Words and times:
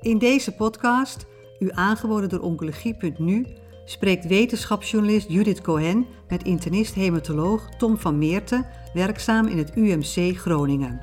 In 0.00 0.18
deze 0.18 0.52
podcast, 0.52 1.26
u 1.58 1.68
aangeboden 1.70 2.28
door 2.28 2.40
Oncologie.nu, 2.40 3.46
spreekt 3.84 4.26
wetenschapsjournalist 4.26 5.30
Judith 5.30 5.60
Cohen 5.60 6.06
met 6.28 6.42
internist-hematoloog 6.42 7.68
Tom 7.78 7.98
van 7.98 8.18
Meerten, 8.18 8.66
werkzaam 8.92 9.46
in 9.46 9.58
het 9.58 9.76
UMC 9.76 10.38
Groningen. 10.38 11.00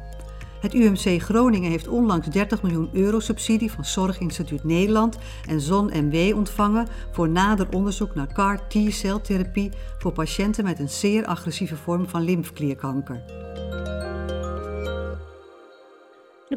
Het 0.62 0.74
UMC 0.74 1.22
Groningen 1.22 1.70
heeft 1.72 1.88
onlangs 1.88 2.28
30 2.28 2.62
miljoen 2.62 2.90
euro 2.94 3.20
subsidie 3.20 3.72
van 3.72 3.86
Zorginstituut 3.86 4.64
Nederland 4.64 5.18
en 5.48 5.62
ZON-MW 5.62 6.36
ontvangen 6.36 6.88
voor 7.12 7.30
nader 7.30 7.68
onderzoek 7.72 8.16
naar 8.16 8.34
CAR 8.34 8.68
T-celtherapie 8.68 9.72
voor 9.98 10.12
patiënten 10.12 10.64
met 10.64 10.80
een 10.80 10.90
zeer 10.90 11.26
agressieve 11.26 11.76
vorm 11.76 12.08
van 12.08 12.22
lymfklierkanker. 12.22 13.24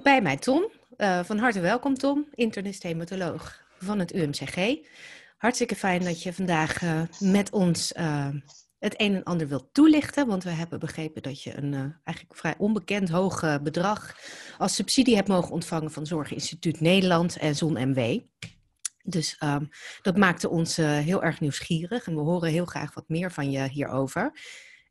Bij 0.03 0.23
mij 0.23 0.37
Tom. 0.37 0.80
Uh, 1.01 1.25
van 1.25 1.39
harte 1.39 1.61
welkom 1.61 1.95
Tom, 1.95 2.27
internist-hematoloog 2.35 3.63
van 3.79 3.99
het 3.99 4.15
UMCG. 4.15 4.77
Hartstikke 5.37 5.77
fijn 5.77 6.05
dat 6.05 6.23
je 6.23 6.33
vandaag 6.33 6.83
uh, 6.83 7.03
met 7.19 7.51
ons 7.51 7.93
uh, 7.93 8.29
het 8.79 9.01
een 9.01 9.15
en 9.15 9.23
ander 9.23 9.49
wilt 9.49 9.69
toelichten. 9.73 10.27
Want 10.27 10.45
we 10.45 10.51
hebben 10.51 10.79
begrepen 10.79 11.23
dat 11.23 11.43
je 11.43 11.57
een 11.57 11.97
eigenlijk 12.05 12.37
vrij 12.39 12.55
onbekend 12.59 13.09
hoog 13.09 13.63
bedrag 13.63 14.17
als 14.59 14.75
subsidie 14.75 15.15
hebt 15.15 15.29
mogen 15.29 15.53
ontvangen 15.53 15.91
van 15.91 16.07
Zorginstituut 16.07 16.81
Nederland 16.81 17.37
en 17.37 17.57
ZonMW. 17.57 18.19
Dus 19.03 19.37
um, 19.45 19.69
dat 20.03 20.17
maakte 20.17 20.49
ons 20.49 20.77
heel 20.77 21.23
erg 21.23 21.41
nieuwsgierig 21.41 22.07
en 22.07 22.15
we 22.15 22.21
horen 22.21 22.51
heel 22.51 22.65
graag 22.65 22.95
wat 22.95 23.09
meer 23.09 23.33
van 23.33 23.51
je 23.51 23.69
hierover. 23.69 24.33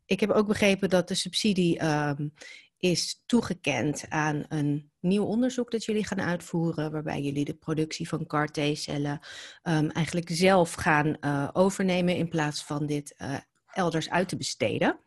Ik 0.06 0.20
heb 0.20 0.30
ook 0.30 0.46
begrepen 0.46 0.88
dat 0.88 1.08
de 1.08 1.14
subsidie 1.14 1.84
um, 1.84 2.32
is 2.80 3.22
toegekend 3.26 4.06
aan 4.08 4.44
een 4.48 4.90
nieuw 5.00 5.24
onderzoek 5.24 5.70
dat 5.70 5.84
jullie 5.84 6.06
gaan 6.06 6.20
uitvoeren, 6.20 6.92
waarbij 6.92 7.20
jullie 7.20 7.44
de 7.44 7.54
productie 7.54 8.08
van 8.08 8.26
CAR-T-cellen 8.26 9.20
um, 9.62 9.90
eigenlijk 9.90 10.28
zelf 10.30 10.72
gaan 10.72 11.16
uh, 11.20 11.48
overnemen 11.52 12.16
in 12.16 12.28
plaats 12.28 12.64
van 12.64 12.86
dit 12.86 13.14
uh, 13.18 13.36
elders 13.72 14.10
uit 14.10 14.28
te 14.28 14.36
besteden. 14.36 14.98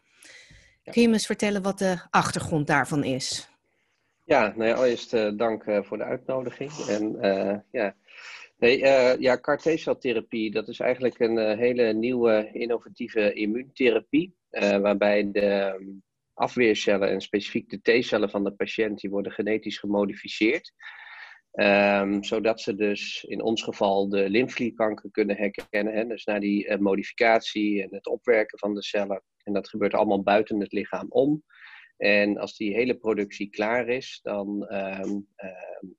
Ja. 0.84 0.92
Kun 0.92 1.02
je 1.02 1.08
me 1.08 1.14
eens 1.14 1.26
vertellen 1.26 1.62
wat 1.62 1.78
de 1.78 1.98
achtergrond 2.10 2.68
daarvan 2.68 3.04
is? 3.04 3.50
Ja, 4.24 4.54
nou 4.56 4.70
ja, 4.70 4.76
allereerst 4.76 5.14
uh, 5.14 5.32
dank 5.38 5.64
voor 5.86 5.98
de 5.98 6.04
uitnodiging. 6.04 6.72
En 6.72 7.18
ja, 7.72 7.96
nee, 8.58 8.78
ja 9.20 9.40
CAR-T-celtherapie, 9.40 10.52
dat 10.52 10.68
is 10.68 10.80
eigenlijk 10.80 11.20
een 11.20 11.58
hele 11.58 11.94
nieuwe 11.94 12.50
innovatieve 12.54 13.34
immuuntherapie, 13.34 14.36
waarbij 14.82 15.32
de 15.32 15.78
afweercellen 16.34 17.10
en 17.10 17.22
specifiek 17.22 17.70
de 17.70 17.82
T-cellen 17.82 18.30
van 18.30 18.44
de 18.44 18.52
patiënt, 18.52 19.00
die 19.00 19.10
worden 19.10 19.32
genetisch 19.32 19.78
gemodificeerd. 19.78 20.74
Um, 21.60 22.24
zodat 22.24 22.62
ze 22.62 22.76
dus 22.76 23.24
in 23.24 23.42
ons 23.42 23.64
geval 23.64 24.10
de 24.10 24.30
lymfklierkanker 24.30 25.12
kunnen 25.12 25.38
herkennen. 25.38 25.94
Hè? 25.94 26.08
Dus 26.08 26.26
na 26.26 26.40
die 26.40 26.68
uh, 26.68 26.78
modificatie 26.78 27.84
en 27.84 27.94
het 27.96 28.08
opwerken 28.08 28.60
van 28.60 28.74
de 28.74 28.84
cellen. 28.84 29.24
En 29.44 29.54
dat 29.54 29.70
gebeurt 29.70 29.94
allemaal 29.94 30.24
buiten 30.24 30.60
het 30.60 30.72
lichaam 30.72 31.06
om. 31.10 31.44
En 31.98 32.38
als 32.38 32.58
die 32.58 32.74
hele 32.74 32.98
productie 32.98 33.50
klaar 33.50 33.88
is, 33.88 34.20
dan, 34.22 34.48
um, 34.74 35.10
um, 35.10 35.28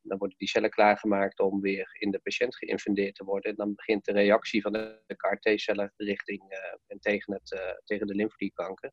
dan 0.02 0.18
worden 0.18 0.38
die 0.38 0.48
cellen 0.48 0.70
klaargemaakt 0.70 1.40
om 1.40 1.60
weer 1.60 1.96
in 1.98 2.10
de 2.10 2.20
patiënt 2.22 2.56
geïnfundeerd 2.56 3.14
te 3.14 3.24
worden. 3.24 3.50
En 3.50 3.56
dan 3.56 3.74
begint 3.74 4.04
de 4.04 4.12
reactie 4.12 4.62
van 4.62 4.72
de 4.72 5.02
CAR-T-cellen 5.16 5.92
richting 5.96 6.42
uh, 6.42 6.58
en 6.86 7.00
tegen, 7.00 7.32
het, 7.32 7.52
uh, 7.52 7.60
tegen 7.84 8.06
de 8.06 8.14
lymfklierkanker. 8.14 8.92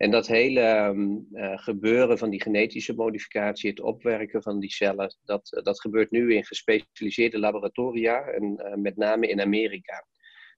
En 0.00 0.10
dat 0.10 0.26
hele 0.26 0.94
uh, 1.32 1.58
gebeuren 1.58 2.18
van 2.18 2.30
die 2.30 2.42
genetische 2.42 2.94
modificatie, 2.94 3.70
het 3.70 3.80
opwerken 3.80 4.42
van 4.42 4.60
die 4.60 4.70
cellen, 4.70 5.16
dat, 5.24 5.60
dat 5.62 5.80
gebeurt 5.80 6.10
nu 6.10 6.34
in 6.34 6.44
gespecialiseerde 6.44 7.38
laboratoria 7.38 8.22
en 8.22 8.42
uh, 8.44 8.74
met 8.74 8.96
name 8.96 9.28
in 9.28 9.40
Amerika. 9.40 10.06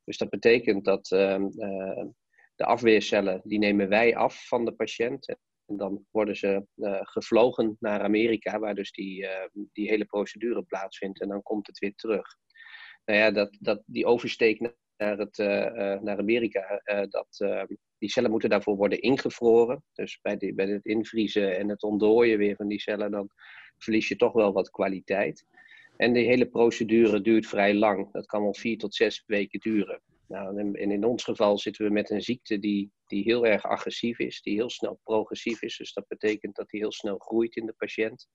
Dus 0.05 0.17
dat 0.17 0.29
betekent 0.29 0.85
dat 0.85 1.11
ehm, 1.11 1.47
de 2.55 2.65
afweercellen, 2.65 3.41
die 3.45 3.59
nemen 3.59 3.89
wij 3.89 4.17
af 4.17 4.47
van 4.49 4.65
de 4.65 4.73
patiënt. 4.73 5.29
En 5.67 5.77
dan 5.77 6.07
worden 6.11 6.37
ze 6.37 6.67
gevlogen 7.03 7.77
naar 7.81 8.01
Amerika, 8.01 8.59
waar 8.59 8.75
dus 8.75 8.93
die, 8.93 9.27
die 9.73 9.89
hele 9.89 10.05
procedure 10.05 10.63
plaatsvindt. 10.63 11.21
En 11.21 11.29
dan 11.29 11.43
komt 11.43 11.67
het 11.67 11.79
weer 11.79 11.95
terug. 11.95 12.27
Nou 13.05 13.19
ja, 13.19 13.31
dat, 13.31 13.57
dat, 13.61 13.83
die 13.87 14.07
oversteek 14.07 14.61
naar, 15.03 15.19
het, 15.19 15.37
naar 16.03 16.19
Amerika, 16.19 16.83
dat 17.09 17.37
ehm, 17.39 17.67
die 17.99 18.11
cellen 18.11 18.31
moeten 18.31 18.51
daarvoor 18.51 18.77
worden 18.77 19.01
ingevroren. 19.01 19.85
Dus 19.93 20.19
bij, 20.23 20.53
bij 20.55 20.67
het 20.67 20.85
invriezen 20.85 21.59
en 21.59 21.69
het 21.69 21.83
ontdooien 21.83 22.39
weer 22.39 22.57
van 22.57 22.69
die 22.69 22.81
cellen, 22.81 23.11
dan 23.11 23.31
verlies 23.79 24.09
je 24.09 24.17
toch 24.17 24.33
wel 24.33 24.53
wat 24.53 24.71
kwaliteit. 24.71 25.47
En 25.97 26.13
die 26.13 26.27
hele 26.27 26.47
procedure 26.47 27.21
duurt 27.21 27.47
vrij 27.47 27.75
lang. 27.75 28.13
Dat 28.13 28.27
kan 28.27 28.43
wel 28.43 28.55
vier 28.55 28.79
tot 28.79 28.95
zes 28.95 29.23
weken 29.27 29.61
duren. 29.61 30.03
Nou, 30.29 30.59
en 30.59 30.91
in 30.91 31.05
ons 31.05 31.25
geval 31.25 31.59
zitten 31.59 31.85
we 31.85 31.91
met 31.91 32.11
een 32.11 32.23
ziekte 32.23 32.59
die, 32.59 32.93
die 33.07 33.23
heel 33.23 33.47
erg 33.47 33.65
agressief 33.65 34.19
is, 34.19 34.43
die 34.43 34.55
heel 34.55 34.71
snel 34.71 35.01
progressief 35.03 35.63
is. 35.63 35.77
Dus 35.77 35.93
dat 35.93 36.07
betekent 36.09 36.57
dat 36.57 36.69
die 36.69 36.81
heel 36.81 36.93
snel 36.93 37.19
groeit 37.19 37.57
in 37.57 37.67
de 37.67 37.75
patiënt. 37.77 38.29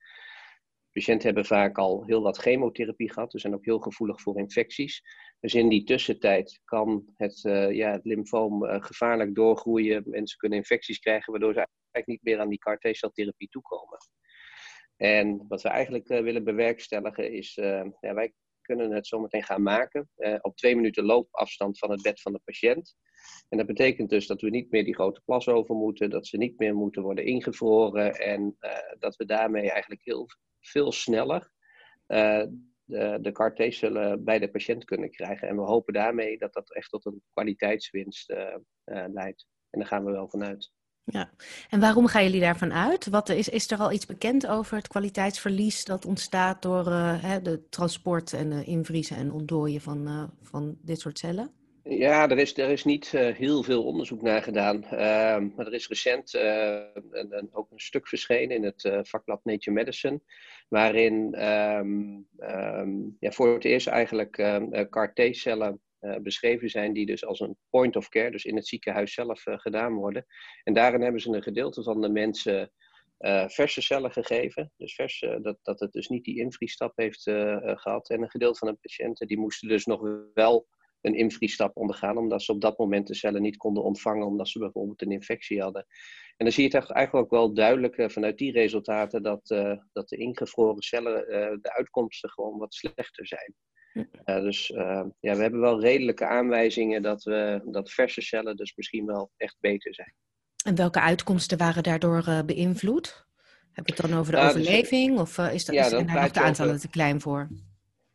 Patiënten 0.92 1.26
hebben 1.26 1.44
vaak 1.44 1.78
al 1.78 2.04
heel 2.06 2.22
wat 2.22 2.38
chemotherapie 2.38 3.12
gehad, 3.12 3.30
dus 3.30 3.40
zijn 3.40 3.54
ook 3.54 3.64
heel 3.64 3.78
gevoelig 3.78 4.20
voor 4.20 4.38
infecties. 4.38 5.02
Dus 5.40 5.54
in 5.54 5.68
die 5.68 5.84
tussentijd 5.84 6.60
kan 6.64 7.12
het, 7.16 7.44
uh, 7.44 7.72
ja, 7.72 7.92
het 7.92 8.04
lymfoom 8.04 8.64
uh, 8.64 8.82
gevaarlijk 8.82 9.34
doorgroeien. 9.34 10.02
Mensen 10.06 10.38
kunnen 10.38 10.58
infecties 10.58 10.98
krijgen, 10.98 11.32
waardoor 11.32 11.52
ze 11.52 11.58
eigenlijk 11.58 12.06
niet 12.06 12.22
meer 12.22 12.40
aan 12.42 12.48
die 12.48 12.58
CAR 12.58 12.78
T-celtherapie 12.78 13.48
toekomen. 13.48 13.98
En 14.96 15.44
wat 15.48 15.62
we 15.62 15.68
eigenlijk 15.68 16.08
uh, 16.08 16.20
willen 16.20 16.44
bewerkstelligen 16.44 17.32
is, 17.32 17.54
ja, 18.00 18.14
wij 18.14 18.32
kunnen 18.60 18.90
het 18.90 19.06
zometeen 19.06 19.42
gaan 19.42 19.62
maken 19.62 20.10
op 20.40 20.56
twee 20.56 20.76
minuten 20.76 21.04
loopafstand 21.04 21.78
van 21.78 21.90
het 21.90 22.02
bed 22.02 22.20
van 22.20 22.32
de 22.32 22.40
patiënt. 22.44 22.96
En 23.48 23.58
dat 23.58 23.66
betekent 23.66 24.10
dus 24.10 24.26
dat 24.26 24.40
we 24.40 24.50
niet 24.50 24.70
meer 24.70 24.84
die 24.84 24.94
grote 24.94 25.20
plas 25.24 25.48
over 25.48 25.74
moeten, 25.74 26.10
dat 26.10 26.26
ze 26.26 26.36
niet 26.36 26.58
meer 26.58 26.74
moeten 26.74 27.02
worden 27.02 27.24
ingevroren 27.24 28.14
en 28.14 28.56
dat 28.98 29.16
we 29.16 29.24
daarmee 29.24 29.70
eigenlijk 29.70 30.04
heel 30.04 30.26
veel 30.60 30.92
sneller 30.92 31.52
de, 32.88 33.18
de 33.20 33.32
CAR-T-cellen 33.32 34.24
bij 34.24 34.38
de 34.38 34.50
patiënt 34.50 34.84
kunnen 34.84 35.10
krijgen. 35.10 35.48
En 35.48 35.56
we 35.56 35.62
hopen 35.62 35.92
daarmee 35.92 36.38
dat 36.38 36.52
dat 36.52 36.74
echt 36.74 36.90
tot 36.90 37.06
een 37.06 37.22
kwaliteitswinst 37.32 38.30
uh, 38.30 38.38
uh, 38.84 39.04
leidt. 39.12 39.46
En 39.70 39.78
daar 39.78 39.88
gaan 39.88 40.04
we 40.04 40.10
wel 40.10 40.28
vanuit. 40.28 40.72
Ja, 41.04 41.30
en 41.68 41.80
waarom 41.80 42.06
gaan 42.06 42.24
jullie 42.24 42.40
daarvan 42.40 42.72
uit? 42.72 43.06
Wat, 43.06 43.28
is, 43.28 43.48
is 43.48 43.70
er 43.70 43.78
al 43.78 43.92
iets 43.92 44.06
bekend 44.06 44.46
over 44.46 44.76
het 44.76 44.88
kwaliteitsverlies 44.88 45.84
dat 45.84 46.06
ontstaat 46.06 46.62
door 46.62 46.92
hè, 46.92 47.42
de 47.42 47.68
transport 47.68 48.32
en 48.32 48.66
invriezen 48.66 49.16
en 49.16 49.32
ontdooien 49.32 49.80
van, 49.80 50.30
van 50.42 50.78
dit 50.82 51.00
soort 51.00 51.18
cellen? 51.18 51.57
Ja, 51.90 52.28
er 52.28 52.38
is, 52.38 52.56
er 52.56 52.70
is 52.70 52.84
niet 52.84 53.12
uh, 53.14 53.34
heel 53.34 53.62
veel 53.62 53.84
onderzoek 53.84 54.22
naar 54.22 54.42
gedaan. 54.42 54.84
Uh, 54.84 54.90
maar 55.56 55.66
er 55.66 55.72
is 55.72 55.88
recent 55.88 56.34
uh, 56.34 56.80
een, 57.10 57.36
een, 57.36 57.48
ook 57.52 57.70
een 57.70 57.78
stuk 57.78 58.08
verschenen 58.08 58.56
in 58.56 58.64
het 58.64 59.08
vakblad 59.08 59.44
Nature 59.44 59.76
Medicine. 59.76 60.20
Waarin 60.68 61.44
um, 61.46 62.28
um, 62.38 63.16
ja, 63.20 63.30
voor 63.30 63.54
het 63.54 63.64
eerst 63.64 63.86
eigenlijk 63.86 64.30
CAR-T-cellen 64.90 65.80
beschreven 66.22 66.70
zijn. 66.70 66.92
Die 66.92 67.06
dus 67.06 67.24
als 67.24 67.40
een 67.40 67.56
point 67.70 67.96
of 67.96 68.08
care, 68.08 68.30
dus 68.30 68.44
in 68.44 68.56
het 68.56 68.68
ziekenhuis 68.68 69.14
zelf 69.14 69.42
gedaan 69.44 69.94
worden. 69.94 70.26
En 70.64 70.74
daarin 70.74 71.02
hebben 71.02 71.20
ze 71.20 71.30
een 71.30 71.42
gedeelte 71.42 71.82
van 71.82 72.00
de 72.00 72.08
mensen 72.08 72.72
verse 73.46 73.82
cellen 73.82 74.12
gegeven. 74.12 74.72
Dus 74.76 74.94
vers, 74.94 75.26
dat, 75.42 75.58
dat 75.62 75.80
het 75.80 75.92
dus 75.92 76.08
niet 76.08 76.24
die 76.24 76.38
invriestap 76.38 76.92
heeft 76.96 77.22
gehad. 77.62 78.10
En 78.10 78.22
een 78.22 78.30
gedeelte 78.30 78.58
van 78.58 78.68
de 78.68 78.78
patiënten 78.80 79.26
die 79.26 79.38
moesten 79.38 79.68
dus 79.68 79.84
nog 79.84 80.00
wel 80.34 80.66
een 81.00 81.14
invriestap 81.14 81.76
ondergaan, 81.76 82.16
omdat 82.16 82.42
ze 82.42 82.52
op 82.52 82.60
dat 82.60 82.78
moment 82.78 83.06
de 83.06 83.14
cellen 83.14 83.42
niet 83.42 83.56
konden 83.56 83.82
ontvangen, 83.82 84.26
omdat 84.26 84.48
ze 84.48 84.58
bijvoorbeeld 84.58 85.02
een 85.02 85.12
infectie 85.12 85.62
hadden. 85.62 85.86
En 86.38 86.44
dan 86.44 86.52
zie 86.52 86.70
je 86.70 86.76
het 86.76 86.90
eigenlijk 86.90 87.24
ook 87.24 87.30
wel 87.30 87.54
duidelijk 87.54 87.96
uh, 87.96 88.08
vanuit 88.08 88.38
die 88.38 88.52
resultaten 88.52 89.22
dat, 89.22 89.50
uh, 89.50 89.76
dat 89.92 90.08
de 90.08 90.16
ingevroren 90.16 90.82
cellen, 90.82 91.20
uh, 91.20 91.56
de 91.60 91.74
uitkomsten 91.74 92.30
gewoon 92.30 92.58
wat 92.58 92.74
slechter 92.74 93.26
zijn. 93.26 93.54
dus 94.24 94.66
ja, 94.66 95.12
we 95.20 95.42
hebben 95.42 95.60
wel 95.60 95.80
redelijke 95.80 96.26
aanwijzingen 96.26 97.02
dat, 97.02 97.22
we, 97.22 97.62
dat 97.64 97.90
verse 97.90 98.20
cellen 98.20 98.56
dus 98.56 98.74
misschien 98.76 99.06
wel 99.06 99.30
echt 99.36 99.56
beter 99.60 99.94
zijn. 99.94 100.14
En 100.64 100.74
welke 100.74 101.00
uitkomsten 101.00 101.58
waren 101.58 101.82
daardoor 101.82 102.44
beïnvloed? 102.46 103.26
Heb 103.72 103.86
je 103.86 103.92
het 103.92 104.10
dan 104.10 104.18
over 104.18 104.32
de 104.32 104.38
nou, 104.38 104.50
overleving? 104.50 105.10
Dus, 105.10 105.20
of 105.20 105.38
is, 105.38 105.64
dat, 105.64 105.74
ja, 105.74 105.84
is 105.84 105.90
daar 105.90 106.04
nog 106.04 106.30
de 106.30 106.40
aantallen 106.40 106.80
te 106.80 106.88
klein 106.88 107.20
voor? 107.20 107.48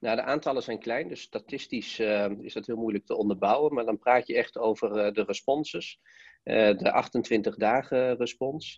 Nou, 0.04 0.16
de 0.16 0.24
aantallen 0.24 0.64
zijn 0.64 0.80
klein, 0.80 1.08
dus 1.08 1.22
statistisch 1.22 2.00
uh, 2.00 2.30
is 2.40 2.54
dat 2.54 2.66
heel 2.66 2.78
moeilijk 2.78 3.06
te 3.06 3.16
onderbouwen. 3.16 3.74
Maar 3.74 3.86
dan 3.86 4.00
praat 4.00 4.28
je 4.28 4.36
echt 4.36 4.58
over 4.58 5.06
uh, 5.06 5.14
de 5.14 5.24
responses. 5.24 6.00
Uh, 6.44 6.78
de 6.78 6.92
28 6.92 7.56
dagen 7.56 8.18
respons, 8.18 8.74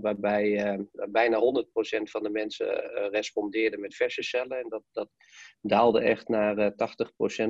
waarbij 0.00 0.78
bijna 0.92 1.38
100% 1.38 2.02
van 2.02 2.22
de 2.22 2.30
mensen 2.30 2.66
respondeerden 3.10 3.80
met 3.80 3.94
verse 3.94 4.22
cellen. 4.22 4.58
En 4.58 4.68
dat, 4.68 4.82
dat 4.92 5.08
daalde 5.60 6.00
echt 6.00 6.28
naar 6.28 6.72
80% 6.72 6.76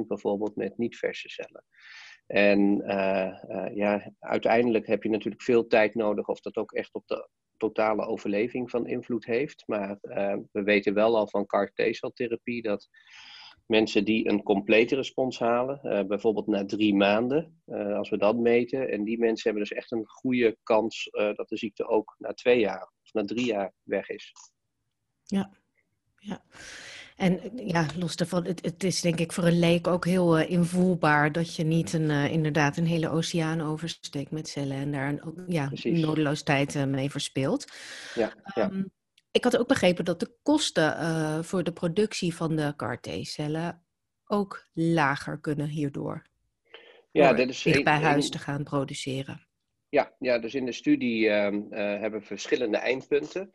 bijvoorbeeld 0.06 0.56
met 0.56 0.78
niet-verse 0.78 1.28
cellen. 1.28 1.64
En 2.26 2.82
ja, 3.74 4.12
uiteindelijk 4.18 4.86
heb 4.86 5.02
je 5.02 5.10
natuurlijk 5.10 5.42
veel 5.42 5.66
tijd 5.66 5.94
nodig 5.94 6.28
of 6.28 6.40
dat 6.40 6.56
ook 6.56 6.72
echt 6.72 6.94
op 6.94 7.06
de 7.06 7.28
totale 7.60 8.06
overleving 8.06 8.70
van 8.70 8.86
invloed 8.86 9.24
heeft. 9.24 9.62
Maar 9.66 9.98
we 10.52 10.62
weten 10.62 10.94
wel 10.94 11.16
al 11.16 11.28
van 11.28 11.46
CAR 11.46 11.72
T-celtherapie 11.74 12.62
dat 12.62 12.88
mensen 13.66 14.04
die 14.04 14.28
een 14.28 14.42
complete 14.42 14.94
respons 14.94 15.38
halen, 15.38 16.06
bijvoorbeeld 16.08 16.46
na 16.46 16.64
drie 16.64 16.94
maanden, 16.94 17.62
als 17.96 18.10
we 18.10 18.18
dat 18.18 18.36
meten, 18.36 18.90
en 18.90 19.04
die 19.04 19.18
mensen 19.18 19.50
hebben 19.50 19.68
dus 19.68 19.78
echt 19.78 19.92
een 19.92 20.06
goede 20.06 20.56
kans 20.62 21.08
dat 21.10 21.48
de 21.48 21.56
ziekte 21.56 21.86
ook 21.86 22.14
na 22.18 22.32
twee 22.32 22.58
jaar 22.58 22.92
of 23.02 23.12
na 23.12 23.24
drie 23.24 23.46
jaar 23.46 23.72
weg 23.82 24.08
is. 24.08 24.32
Ja, 25.24 25.50
ja. 26.16 26.42
En 27.20 27.40
ja, 27.66 27.86
los 27.98 28.16
daarvan, 28.16 28.44
het, 28.44 28.64
het 28.64 28.84
is 28.84 29.00
denk 29.00 29.18
ik 29.18 29.32
voor 29.32 29.44
een 29.44 29.58
leek 29.58 29.86
ook 29.86 30.04
heel 30.04 30.40
uh, 30.40 30.50
invoelbaar 30.50 31.32
dat 31.32 31.56
je 31.56 31.64
niet 31.64 31.92
een, 31.92 32.10
uh, 32.10 32.32
inderdaad 32.32 32.76
een 32.76 32.86
hele 32.86 33.08
oceaan 33.08 33.60
oversteekt 33.60 34.30
met 34.30 34.48
cellen 34.48 34.76
en 34.76 34.92
daar 34.92 35.08
een 35.08 35.44
ja, 35.48 35.70
nodeloos 35.82 36.42
tijd 36.42 36.74
uh, 36.74 36.84
mee 36.84 37.10
verspeelt. 37.10 37.72
Ja, 38.14 38.32
ja. 38.54 38.70
Um, 38.70 38.90
ik 39.30 39.44
had 39.44 39.56
ook 39.56 39.68
begrepen 39.68 40.04
dat 40.04 40.20
de 40.20 40.36
kosten 40.42 41.44
voor 41.44 41.64
de 41.64 41.72
productie 41.72 42.34
van 42.34 42.56
de 42.56 42.72
CAR-T-cellen 42.76 43.82
ook 44.24 44.68
lager 44.72 45.40
kunnen 45.40 45.68
hierdoor. 45.68 46.26
Ja, 47.10 47.32
dat 47.32 47.48
is 47.48 47.62
dicht 47.62 47.84
bij 47.84 48.00
huis 48.00 48.30
te 48.30 48.38
gaan 48.38 48.64
produceren. 48.64 49.46
Ja, 49.88 50.14
ja, 50.18 50.38
dus 50.38 50.54
in 50.54 50.64
de 50.64 50.72
studie 50.72 51.28
ehm, 51.28 51.60
hebben 51.70 52.20
we 52.20 52.26
verschillende 52.26 52.76
eindpunten. 52.76 53.52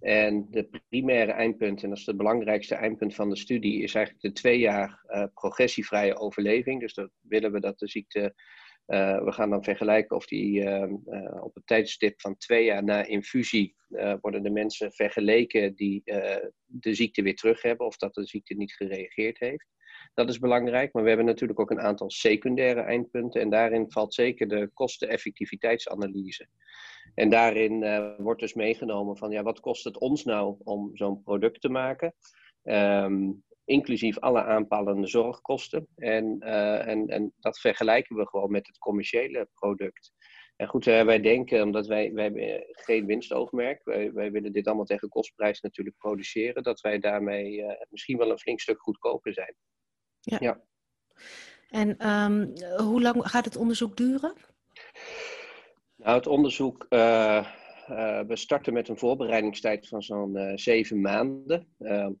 En 0.00 0.46
de 0.50 0.80
primaire 0.88 1.32
eindpunt, 1.32 1.82
en 1.82 1.88
dat 1.88 1.98
is 1.98 2.06
het 2.06 2.16
belangrijkste 2.16 2.74
eindpunt 2.74 3.14
van 3.14 3.30
de 3.30 3.36
studie, 3.36 3.82
is 3.82 3.94
eigenlijk 3.94 4.24
de 4.24 4.40
twee 4.40 4.58
jaar 4.58 5.04
uh, 5.08 5.24
progressievrije 5.34 6.16
overleving. 6.16 6.80
Dus 6.80 6.94
dan 6.94 7.10
willen 7.20 7.52
we 7.52 7.60
dat 7.60 7.78
de 7.78 7.88
ziekte, 7.88 8.34
uh, 8.86 9.24
we 9.24 9.32
gaan 9.32 9.50
dan 9.50 9.64
vergelijken 9.64 10.16
of 10.16 10.26
die 10.26 10.62
uh, 10.62 10.84
op 11.40 11.54
het 11.54 11.66
tijdstip 11.66 12.20
van 12.20 12.36
twee 12.36 12.64
jaar 12.64 12.84
na 12.84 13.04
infusie, 13.04 13.74
worden 14.20 14.42
de 14.42 14.50
mensen 14.50 14.92
vergeleken 14.92 15.74
die 15.74 16.02
de 16.66 16.94
ziekte 16.94 17.22
weer 17.22 17.34
terug 17.34 17.62
hebben 17.62 17.86
of 17.86 17.96
dat 17.96 18.14
de 18.14 18.26
ziekte 18.26 18.54
niet 18.54 18.72
gereageerd 18.72 19.38
heeft. 19.38 19.66
Dat 20.14 20.28
is 20.28 20.38
belangrijk, 20.38 20.92
maar 20.92 21.02
we 21.02 21.08
hebben 21.08 21.26
natuurlijk 21.26 21.60
ook 21.60 21.70
een 21.70 21.80
aantal 21.80 22.10
secundaire 22.10 22.80
eindpunten 22.80 23.40
en 23.40 23.50
daarin 23.50 23.90
valt 23.90 24.14
zeker 24.14 24.48
de 24.48 24.70
kosten-effectiviteitsanalyse. 24.74 26.48
En 27.16 27.30
daarin 27.30 27.82
uh, 27.82 28.10
wordt 28.18 28.40
dus 28.40 28.54
meegenomen 28.54 29.16
van 29.16 29.30
ja, 29.30 29.42
wat 29.42 29.60
kost 29.60 29.84
het 29.84 29.98
ons 29.98 30.24
nou 30.24 30.56
om 30.64 30.90
zo'n 30.92 31.22
product 31.22 31.60
te 31.60 31.68
maken? 31.68 32.14
Um, 32.62 33.44
inclusief 33.64 34.18
alle 34.18 34.44
aanpalende 34.44 35.06
zorgkosten. 35.06 35.86
En, 35.96 36.36
uh, 36.40 36.86
en, 36.88 37.06
en 37.06 37.32
dat 37.36 37.60
vergelijken 37.60 38.16
we 38.16 38.28
gewoon 38.28 38.50
met 38.50 38.66
het 38.66 38.78
commerciële 38.78 39.48
product. 39.54 40.12
En 40.56 40.68
goed, 40.68 40.86
uh, 40.86 41.02
wij 41.02 41.20
denken, 41.20 41.62
omdat 41.62 41.86
wij, 41.86 42.12
wij 42.12 42.24
hebben 42.24 42.64
geen 42.70 43.06
winstoogmerk, 43.06 43.84
wij, 43.84 44.12
wij 44.12 44.30
willen 44.30 44.52
dit 44.52 44.66
allemaal 44.66 44.84
tegen 44.84 45.08
kostprijs 45.08 45.60
natuurlijk 45.60 45.96
produceren, 45.96 46.62
dat 46.62 46.80
wij 46.80 46.98
daarmee 46.98 47.64
misschien 47.90 48.18
wel 48.18 48.30
een 48.30 48.38
flink 48.38 48.60
stuk 48.60 48.80
goedkoper 48.80 49.32
zijn. 49.32 49.54
Ja. 50.20 50.36
ja. 50.40 50.60
En 51.68 52.08
um, 52.08 52.52
hoe 52.86 53.02
lang 53.02 53.28
gaat 53.30 53.44
het 53.44 53.56
onderzoek 53.56 53.96
duren? 53.96 54.34
Nou, 56.06 56.18
het 56.18 56.26
onderzoek, 56.26 56.86
uh, 56.90 57.46
uh, 57.90 58.20
we 58.20 58.36
starten 58.36 58.72
met 58.72 58.88
een 58.88 58.98
voorbereidingstijd 58.98 59.88
van 59.88 60.02
zo'n 60.02 60.36
uh, 60.36 60.52
zeven 60.54 61.00
maanden. 61.00 61.66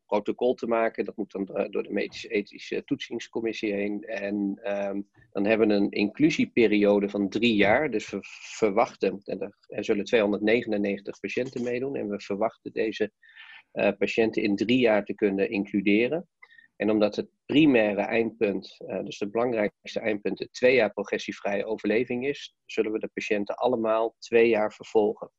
protocol 0.06 0.54
te 0.54 0.66
maken, 0.66 1.04
dat 1.04 1.16
moet 1.16 1.32
dan 1.32 1.68
door 1.70 1.82
de 1.82 1.92
medische 1.92 2.28
ethische 2.28 2.84
toetsingscommissie 2.84 3.72
heen. 3.72 4.02
En 4.02 4.34
um, 4.64 5.08
dan 5.32 5.44
hebben 5.44 5.68
we 5.68 5.74
een 5.74 5.90
inclusieperiode 5.90 7.08
van 7.08 7.28
drie 7.28 7.54
jaar. 7.54 7.90
Dus 7.90 8.10
we 8.10 8.18
verwachten, 8.56 9.20
en 9.24 9.40
er, 9.40 9.56
er 9.66 9.84
zullen 9.84 10.04
299 10.04 11.20
patiënten 11.20 11.62
meedoen. 11.62 11.96
En 11.96 12.08
we 12.08 12.20
verwachten 12.20 12.72
deze 12.72 13.12
patiënten 13.98 14.42
in 14.42 14.56
drie 14.56 14.78
jaar 14.78 15.04
te 15.04 15.14
kunnen 15.14 15.50
includeren. 15.50 16.28
En 16.76 16.90
omdat 16.90 17.16
het 17.16 17.28
primaire 17.46 18.00
eindpunt, 18.00 18.76
uh, 18.78 19.04
dus 19.04 19.18
het 19.18 19.30
belangrijkste 19.30 20.00
eindpunt, 20.00 20.38
de 20.38 20.50
twee 20.50 20.74
jaar 20.74 20.92
progressievrije 20.92 21.64
overleving 21.64 22.26
is, 22.26 22.56
zullen 22.64 22.92
we 22.92 22.98
de 22.98 23.10
patiënten 23.14 23.54
allemaal 23.54 24.14
twee 24.18 24.48
jaar 24.48 24.72
vervolgen. 24.72 25.30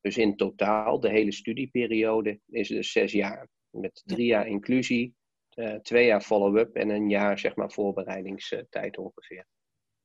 Dus 0.00 0.16
in 0.16 0.36
totaal, 0.36 1.00
de 1.00 1.10
hele 1.10 1.32
studieperiode 1.32 2.40
is 2.46 2.68
dus 2.68 2.92
zes 2.92 3.12
jaar. 3.12 3.48
Met 3.70 4.02
drie 4.04 4.26
jaar 4.26 4.46
inclusie, 4.46 5.14
uh, 5.54 5.74
twee 5.74 6.06
jaar 6.06 6.20
follow-up 6.20 6.74
en 6.74 6.88
een 6.88 7.08
jaar 7.08 7.38
zeg 7.38 7.56
maar 7.56 7.72
voorbereidingstijd 7.72 8.98
ongeveer. 8.98 9.46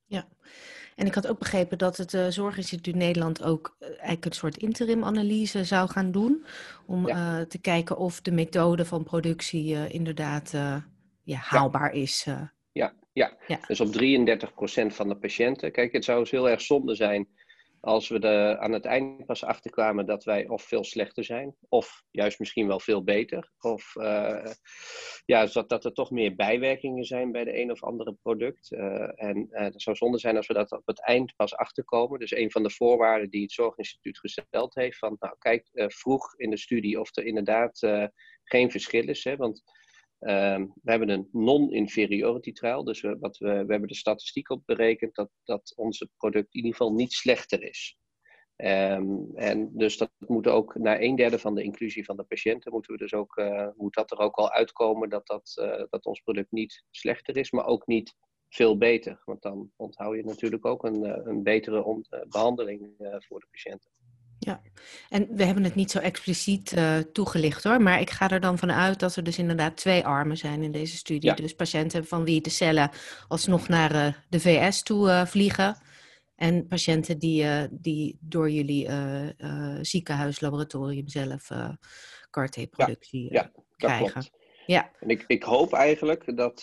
Ja, 0.05 0.29
en 0.99 1.05
ik 1.05 1.13
had 1.13 1.27
ook 1.27 1.39
begrepen 1.39 1.77
dat 1.77 1.97
het 1.97 2.13
uh, 2.13 2.27
Zorginstituut 2.27 2.95
Nederland 2.95 3.43
ook 3.43 3.77
eigenlijk 3.79 4.25
een 4.25 4.31
soort 4.31 4.57
interim-analyse 4.57 5.63
zou 5.63 5.89
gaan 5.89 6.11
doen. 6.11 6.45
Om 6.85 7.07
ja. 7.07 7.45
te 7.45 7.59
kijken 7.61 7.97
of 7.97 8.21
de 8.21 8.31
methode 8.31 8.85
van 8.85 9.03
productie 9.03 9.89
inderdaad 9.89 10.51
ja, 11.23 11.37
haalbaar 11.37 11.95
ja. 11.95 12.01
is. 12.01 12.25
Ja, 12.71 12.93
ja. 13.13 13.37
ja, 13.47 13.59
dus 13.67 13.79
op 13.79 13.87
33% 13.87 13.91
van 14.93 15.07
de 15.07 15.15
patiënten. 15.15 15.71
Kijk, 15.71 15.91
het 15.91 16.03
zou 16.03 16.19
dus 16.19 16.31
heel 16.31 16.49
erg 16.49 16.61
zonde 16.61 16.95
zijn 16.95 17.27
als 17.81 18.07
we 18.07 18.19
er 18.19 18.57
aan 18.57 18.71
het 18.71 18.85
eind 18.85 19.25
pas 19.25 19.43
achterkwamen 19.43 20.05
dat 20.05 20.23
wij 20.23 20.47
of 20.47 20.63
veel 20.63 20.83
slechter 20.83 21.23
zijn, 21.23 21.55
of 21.69 22.03
juist 22.11 22.39
misschien 22.39 22.67
wel 22.67 22.79
veel 22.79 23.03
beter. 23.03 23.51
Of 23.59 23.95
uh, 23.95 24.45
ja, 25.25 25.45
dat, 25.45 25.69
dat 25.69 25.85
er 25.85 25.93
toch 25.93 26.11
meer 26.11 26.35
bijwerkingen 26.35 27.03
zijn 27.03 27.31
bij 27.31 27.43
de 27.43 27.61
een 27.61 27.71
of 27.71 27.83
andere 27.83 28.13
product. 28.13 28.71
Uh, 28.71 29.23
en 29.23 29.37
uh, 29.37 29.59
het 29.59 29.81
zou 29.81 29.95
zonde 29.95 30.17
zijn 30.17 30.37
als 30.37 30.47
we 30.47 30.53
dat 30.53 30.71
op 30.71 30.87
het 30.87 31.05
eind 31.05 31.35
pas 31.35 31.55
achterkomen. 31.55 32.19
Dus 32.19 32.35
een 32.35 32.51
van 32.51 32.63
de 32.63 32.71
voorwaarden 32.71 33.29
die 33.29 33.41
het 33.41 33.51
Zorginstituut 33.51 34.19
gesteld 34.19 34.75
heeft, 34.75 34.97
van 34.97 35.15
nou 35.19 35.35
kijk 35.39 35.69
vroeg 35.73 36.35
in 36.37 36.49
de 36.49 36.57
studie 36.57 36.99
of 36.99 37.15
er 37.15 37.25
inderdaad 37.25 37.79
geen 38.43 38.71
verschil 38.71 39.07
is. 39.07 39.23
Hè, 39.23 39.35
want 39.35 39.63
Um, 40.19 40.73
we 40.83 40.91
hebben 40.91 41.09
een 41.09 41.29
non-inferiority 41.31 42.51
trial, 42.51 42.83
dus 42.83 43.01
we, 43.01 43.17
wat 43.19 43.37
we, 43.37 43.47
we 43.47 43.71
hebben 43.71 43.87
de 43.87 43.95
statistiek 43.95 44.49
op 44.49 44.61
berekend 44.65 45.15
dat, 45.15 45.29
dat 45.43 45.73
onze 45.75 46.09
product 46.17 46.53
in 46.53 46.55
ieder 46.55 46.71
geval 46.71 46.93
niet 46.93 47.13
slechter 47.13 47.63
is. 47.63 47.97
Um, 48.55 49.35
en 49.35 49.69
dus 49.73 49.97
dat 49.97 50.11
moet 50.17 50.47
ook 50.47 50.75
na 50.75 51.01
een 51.01 51.15
derde 51.15 51.39
van 51.39 51.55
de 51.55 51.63
inclusie 51.63 52.05
van 52.05 52.17
de 52.17 52.23
patiënten, 52.23 52.71
moeten 52.71 52.91
we 52.91 52.97
dus 52.97 53.13
ook, 53.13 53.37
uh, 53.37 53.67
moet 53.77 53.93
dat 53.93 54.11
er 54.11 54.17
ook 54.17 54.35
al 54.35 54.51
uitkomen 54.51 55.09
dat, 55.09 55.27
dat, 55.27 55.55
uh, 55.61 55.83
dat 55.89 56.05
ons 56.05 56.19
product 56.19 56.51
niet 56.51 56.83
slechter 56.89 57.37
is, 57.37 57.51
maar 57.51 57.65
ook 57.65 57.87
niet 57.87 58.15
veel 58.49 58.77
beter. 58.77 59.21
Want 59.25 59.41
dan 59.41 59.71
onthoud 59.75 60.15
je 60.15 60.23
natuurlijk 60.23 60.65
ook 60.65 60.83
een, 60.83 61.05
uh, 61.05 61.17
een 61.23 61.43
betere 61.43 62.03
behandeling 62.29 62.93
voor 62.97 63.39
de 63.39 63.47
patiënten. 63.51 63.91
Ja, 64.39 64.61
en 65.09 65.27
we 65.35 65.43
hebben 65.43 65.63
het 65.63 65.75
niet 65.75 65.91
zo 65.91 65.99
expliciet 65.99 66.77
uh, 66.77 66.97
toegelicht 66.97 67.63
hoor, 67.63 67.81
maar 67.81 67.99
ik 67.99 68.09
ga 68.09 68.29
er 68.29 68.39
dan 68.39 68.57
vanuit 68.57 68.99
dat 68.99 69.15
er 69.15 69.23
dus 69.23 69.37
inderdaad 69.37 69.77
twee 69.77 70.05
armen 70.05 70.37
zijn 70.37 70.63
in 70.63 70.71
deze 70.71 70.97
studie. 70.97 71.29
Ja. 71.29 71.35
Dus 71.35 71.53
patiënten 71.53 72.05
van 72.05 72.23
wie 72.23 72.41
de 72.41 72.49
cellen 72.49 72.89
alsnog 73.27 73.67
naar 73.67 73.95
uh, 73.95 74.13
de 74.29 74.39
VS 74.39 74.83
toe 74.83 75.07
uh, 75.07 75.25
vliegen 75.25 75.77
en 76.35 76.67
patiënten 76.67 77.19
die, 77.19 77.45
die 77.71 78.17
door 78.19 78.49
jullie 78.51 78.89
ziekenhuislaboratorium 79.81 81.07
zelf 81.07 81.49
CAR-T-productie 82.29 83.33
ja, 83.33 83.41
ja, 83.41 83.63
krijgen. 83.77 84.11
Klopt. 84.11 84.38
Ja. 84.69 84.91
En 84.99 85.09
ik, 85.09 85.23
ik 85.27 85.43
hoop 85.43 85.73
eigenlijk 85.73 86.37
dat, 86.37 86.61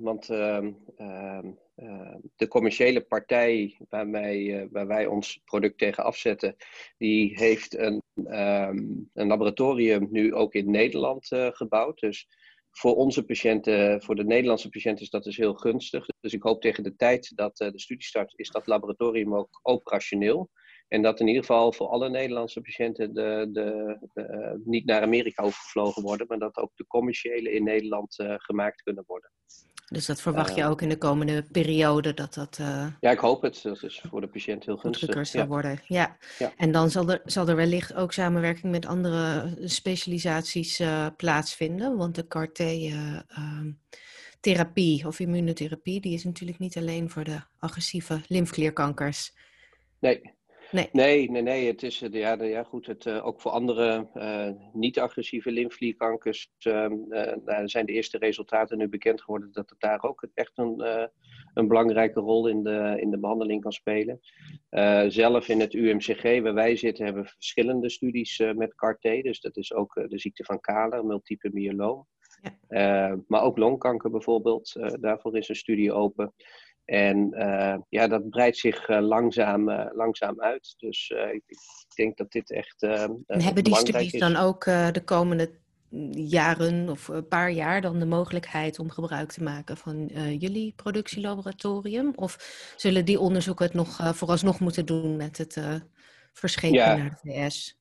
want 0.00 0.30
ehm, 0.30 0.72
ehm, 0.96 1.46
uh, 1.76 2.14
de 2.36 2.48
commerciële 2.48 3.00
partij 3.00 3.76
waar 3.88 4.10
wij, 4.10 4.68
waar 4.70 4.86
wij 4.86 5.06
ons 5.06 5.40
product 5.44 5.78
tegen 5.78 6.04
afzetten, 6.04 6.56
die 6.98 7.38
heeft 7.38 7.78
een, 7.78 8.02
um, 8.14 9.10
een 9.14 9.26
laboratorium 9.26 10.08
nu 10.10 10.34
ook 10.34 10.54
in 10.54 10.70
Nederland 10.70 11.26
gebouwd. 11.52 12.00
Dus 12.00 12.28
voor 12.70 12.94
onze 12.94 13.24
patiënten, 13.24 14.02
voor 14.02 14.14
de 14.14 14.24
Nederlandse 14.24 14.68
patiënten 14.68 15.04
is 15.04 15.10
dat 15.10 15.24
dus 15.24 15.36
heel 15.36 15.54
gunstig. 15.54 16.06
Dus 16.20 16.32
ik 16.32 16.42
hoop 16.42 16.60
tegen 16.60 16.82
de 16.82 16.96
tijd 16.96 17.32
dat 17.36 17.56
de 17.56 17.72
studie 17.80 18.06
start, 18.06 18.32
is 18.36 18.50
dat 18.50 18.66
laboratorium 18.66 19.34
ook 19.34 19.60
operationeel. 19.62 20.50
En 20.88 21.02
dat 21.02 21.20
in 21.20 21.26
ieder 21.26 21.42
geval 21.42 21.72
voor 21.72 21.88
alle 21.88 22.10
Nederlandse 22.10 22.60
patiënten 22.60 23.14
de, 23.14 23.48
de, 23.52 23.98
de 24.14 24.60
niet 24.64 24.84
naar 24.84 25.02
Amerika 25.02 25.42
hoeven 25.42 25.62
gevlogen 25.62 26.02
worden, 26.02 26.26
maar 26.26 26.38
dat 26.38 26.56
ook 26.56 26.70
de 26.74 26.86
commerciële 26.86 27.52
in 27.52 27.64
Nederland 27.64 28.14
gemaakt 28.18 28.82
kunnen 28.82 29.04
worden. 29.06 29.30
Dus 29.88 30.06
dat 30.06 30.20
verwacht 30.20 30.54
je 30.54 30.64
ook 30.64 30.82
in 30.82 30.88
de 30.88 30.98
komende 30.98 31.46
periode 31.52 32.14
dat 32.14 32.34
dat. 32.34 32.58
Uh, 32.60 32.86
ja, 33.00 33.10
ik 33.10 33.18
hoop 33.18 33.42
het. 33.42 33.60
Dat 33.62 33.82
is 33.82 34.02
voor 34.10 34.20
de 34.20 34.26
patiënt 34.26 34.64
heel 34.64 34.76
gunstig. 34.76 35.26
zal 35.26 35.46
worden. 35.46 35.80
Ja. 35.86 36.16
ja. 36.38 36.52
En 36.56 36.72
dan 36.72 36.90
zal 36.90 37.10
er, 37.10 37.20
zal 37.24 37.48
er 37.48 37.56
wellicht 37.56 37.94
ook 37.94 38.12
samenwerking 38.12 38.72
met 38.72 38.86
andere 38.86 39.54
specialisaties 39.64 40.82
plaatsvinden. 41.16 41.96
Want 41.96 42.14
de 42.14 42.26
CAR-T-therapie 42.26 45.00
uh, 45.00 45.06
of 45.06 45.20
immunotherapie, 45.20 46.00
die 46.00 46.14
is 46.14 46.24
natuurlijk 46.24 46.58
niet 46.58 46.76
alleen 46.76 47.10
voor 47.10 47.24
de 47.24 47.40
agressieve 47.58 48.20
lymfklierkankers. 48.26 49.32
Nee. 49.98 50.36
Nee, 50.70 50.88
nee, 50.92 51.30
nee. 51.30 51.42
nee. 51.42 51.66
Het 51.66 51.82
is 51.82 51.98
ja, 51.98 52.42
ja, 52.42 52.62
goed, 52.62 52.86
het, 52.86 53.08
ook 53.08 53.40
voor 53.40 53.50
andere 53.50 54.08
niet-agressieve 54.72 55.50
lymfeklierkankers 55.50 56.50
uh, 56.62 56.86
nou, 57.44 57.68
zijn 57.68 57.86
de 57.86 57.92
eerste 57.92 58.18
resultaten 58.18 58.78
nu 58.78 58.88
bekend 58.88 59.22
geworden 59.22 59.52
dat 59.52 59.70
het 59.70 59.80
daar 59.80 60.02
ook 60.02 60.28
echt 60.34 60.52
een, 60.54 61.08
een 61.54 61.68
belangrijke 61.68 62.20
rol 62.20 62.48
in 62.48 62.62
de, 62.62 62.96
in 63.00 63.10
de 63.10 63.18
behandeling 63.18 63.62
kan 63.62 63.72
spelen. 63.72 64.20
zelf 65.08 65.48
in 65.48 65.60
het 65.60 65.74
UMCG, 65.74 66.22
waar 66.22 66.54
wij 66.54 66.76
zitten, 66.76 67.04
hebben 67.04 67.22
we 67.22 67.28
verschillende 67.28 67.90
studies 67.90 68.42
met 68.54 68.74
CAR-T. 68.74 69.02
Dus 69.02 69.40
dat 69.40 69.56
is 69.56 69.72
ook 69.72 69.94
de 69.94 70.18
ziekte 70.18 70.44
van 70.44 70.60
Kaler, 70.60 71.04
multiple 71.04 71.50
myeloom. 71.52 72.06
Ja. 72.68 73.18
maar 73.26 73.42
ook 73.42 73.58
longkanker 73.58 74.10
bijvoorbeeld, 74.10 74.72
daarvoor 75.00 75.36
is 75.36 75.48
een 75.48 75.54
studie 75.54 75.92
open. 75.92 76.34
En 76.88 77.34
uh, 77.34 77.76
ja, 77.88 78.06
dat 78.06 78.30
breidt 78.30 78.56
zich 78.56 78.88
uh, 78.88 79.00
langzaam, 79.00 79.68
uh, 79.68 79.86
langzaam 79.92 80.40
uit. 80.40 80.74
Dus 80.78 81.10
ik, 81.10 81.42
ik, 81.46 81.58
denk 81.94 82.16
dat 82.16 82.30
dit 82.30 82.50
echt. 82.50 82.82
en 82.82 83.24
hebben 83.26 83.64
die 83.64 83.76
studies 83.76 84.12
dan 84.12 84.36
ook 84.36 84.64
de 84.64 85.02
komende 85.04 85.50
jaren 86.10 86.88
of 86.88 87.08
een 87.08 87.28
paar 87.28 87.50
jaar 87.50 87.80
dan 87.80 87.98
de 87.98 88.06
mogelijkheid 88.06 88.78
om 88.78 88.90
gebruik 88.90 89.32
te 89.32 89.42
maken 89.42 89.76
van 89.76 90.06
jullie 90.38 90.72
productielaboratorium? 90.76 92.12
Of 92.14 92.36
zullen 92.76 93.04
die 93.04 93.20
onderzoeken 93.20 93.64
het 93.64 93.74
nog 93.74 94.16
vooralsnog 94.16 94.60
moeten 94.60 94.86
doen 94.86 95.16
met 95.16 95.38
het 95.38 95.62
verschepen 96.32 96.78
ja. 96.78 96.96
naar 96.96 97.18
de 97.22 97.30
VS? 97.30 97.77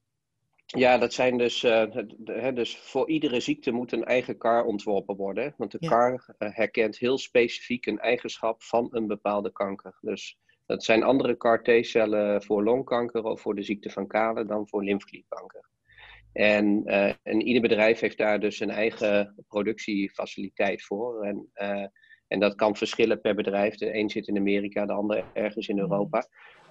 Ja, 0.76 0.98
dat 0.98 1.14
zijn 1.14 1.38
dus, 1.38 1.64
uh, 1.64 2.54
dus 2.54 2.78
voor 2.78 3.10
iedere 3.10 3.40
ziekte 3.40 3.72
moet 3.72 3.92
een 3.92 4.04
eigen 4.04 4.38
CAR 4.38 4.66
ontworpen 4.66 5.16
worden. 5.16 5.54
Want 5.58 5.72
de 5.72 5.80
CAR 5.80 6.12
uh, 6.12 6.50
herkent 6.56 6.98
heel 6.98 7.18
specifiek 7.18 7.86
een 7.86 8.00
eigenschap 8.00 8.64
van 8.64 8.88
een 8.92 9.08
bepaalde 9.08 9.52
kanker. 9.52 9.98
Dus 10.02 10.38
dat 10.66 10.84
zijn 10.84 11.04
andere 11.04 11.38
CAR-T-cellen 11.38 12.44
voor 12.44 12.64
longkanker 12.64 13.24
of 13.24 13.42
voor 13.42 13.56
de 13.56 13.64
ziekte 13.64 13.90
van 13.90 14.08
Kale 14.08 14.46
dan 14.46 14.68
voor 14.68 14.84
lymfeklierkanker. 14.84 15.70
En, 16.34 16.84
uh, 16.86 17.12
en 17.24 17.42
ieder 17.42 17.62
bedrijf 17.62 18.00
heeft 18.00 18.18
daar 18.18 18.40
dus 18.40 18.60
een 18.60 18.70
eigen 18.70 19.46
productiefaciliteit 19.48 20.84
voor. 20.84 21.24
En, 21.24 21.50
en 22.28 22.40
dat 22.40 22.56
kan 22.56 22.76
verschillen 22.76 23.22
per 23.22 23.36
bedrijf. 23.36 23.76
De 23.76 23.96
een 23.96 24.10
zit 24.10 24.28
in 24.28 24.38
Amerika, 24.38 24.86
de 24.86 24.94
ander 24.94 25.26
ergens 25.34 25.68
in 25.68 25.80
Europa. 25.80 26.28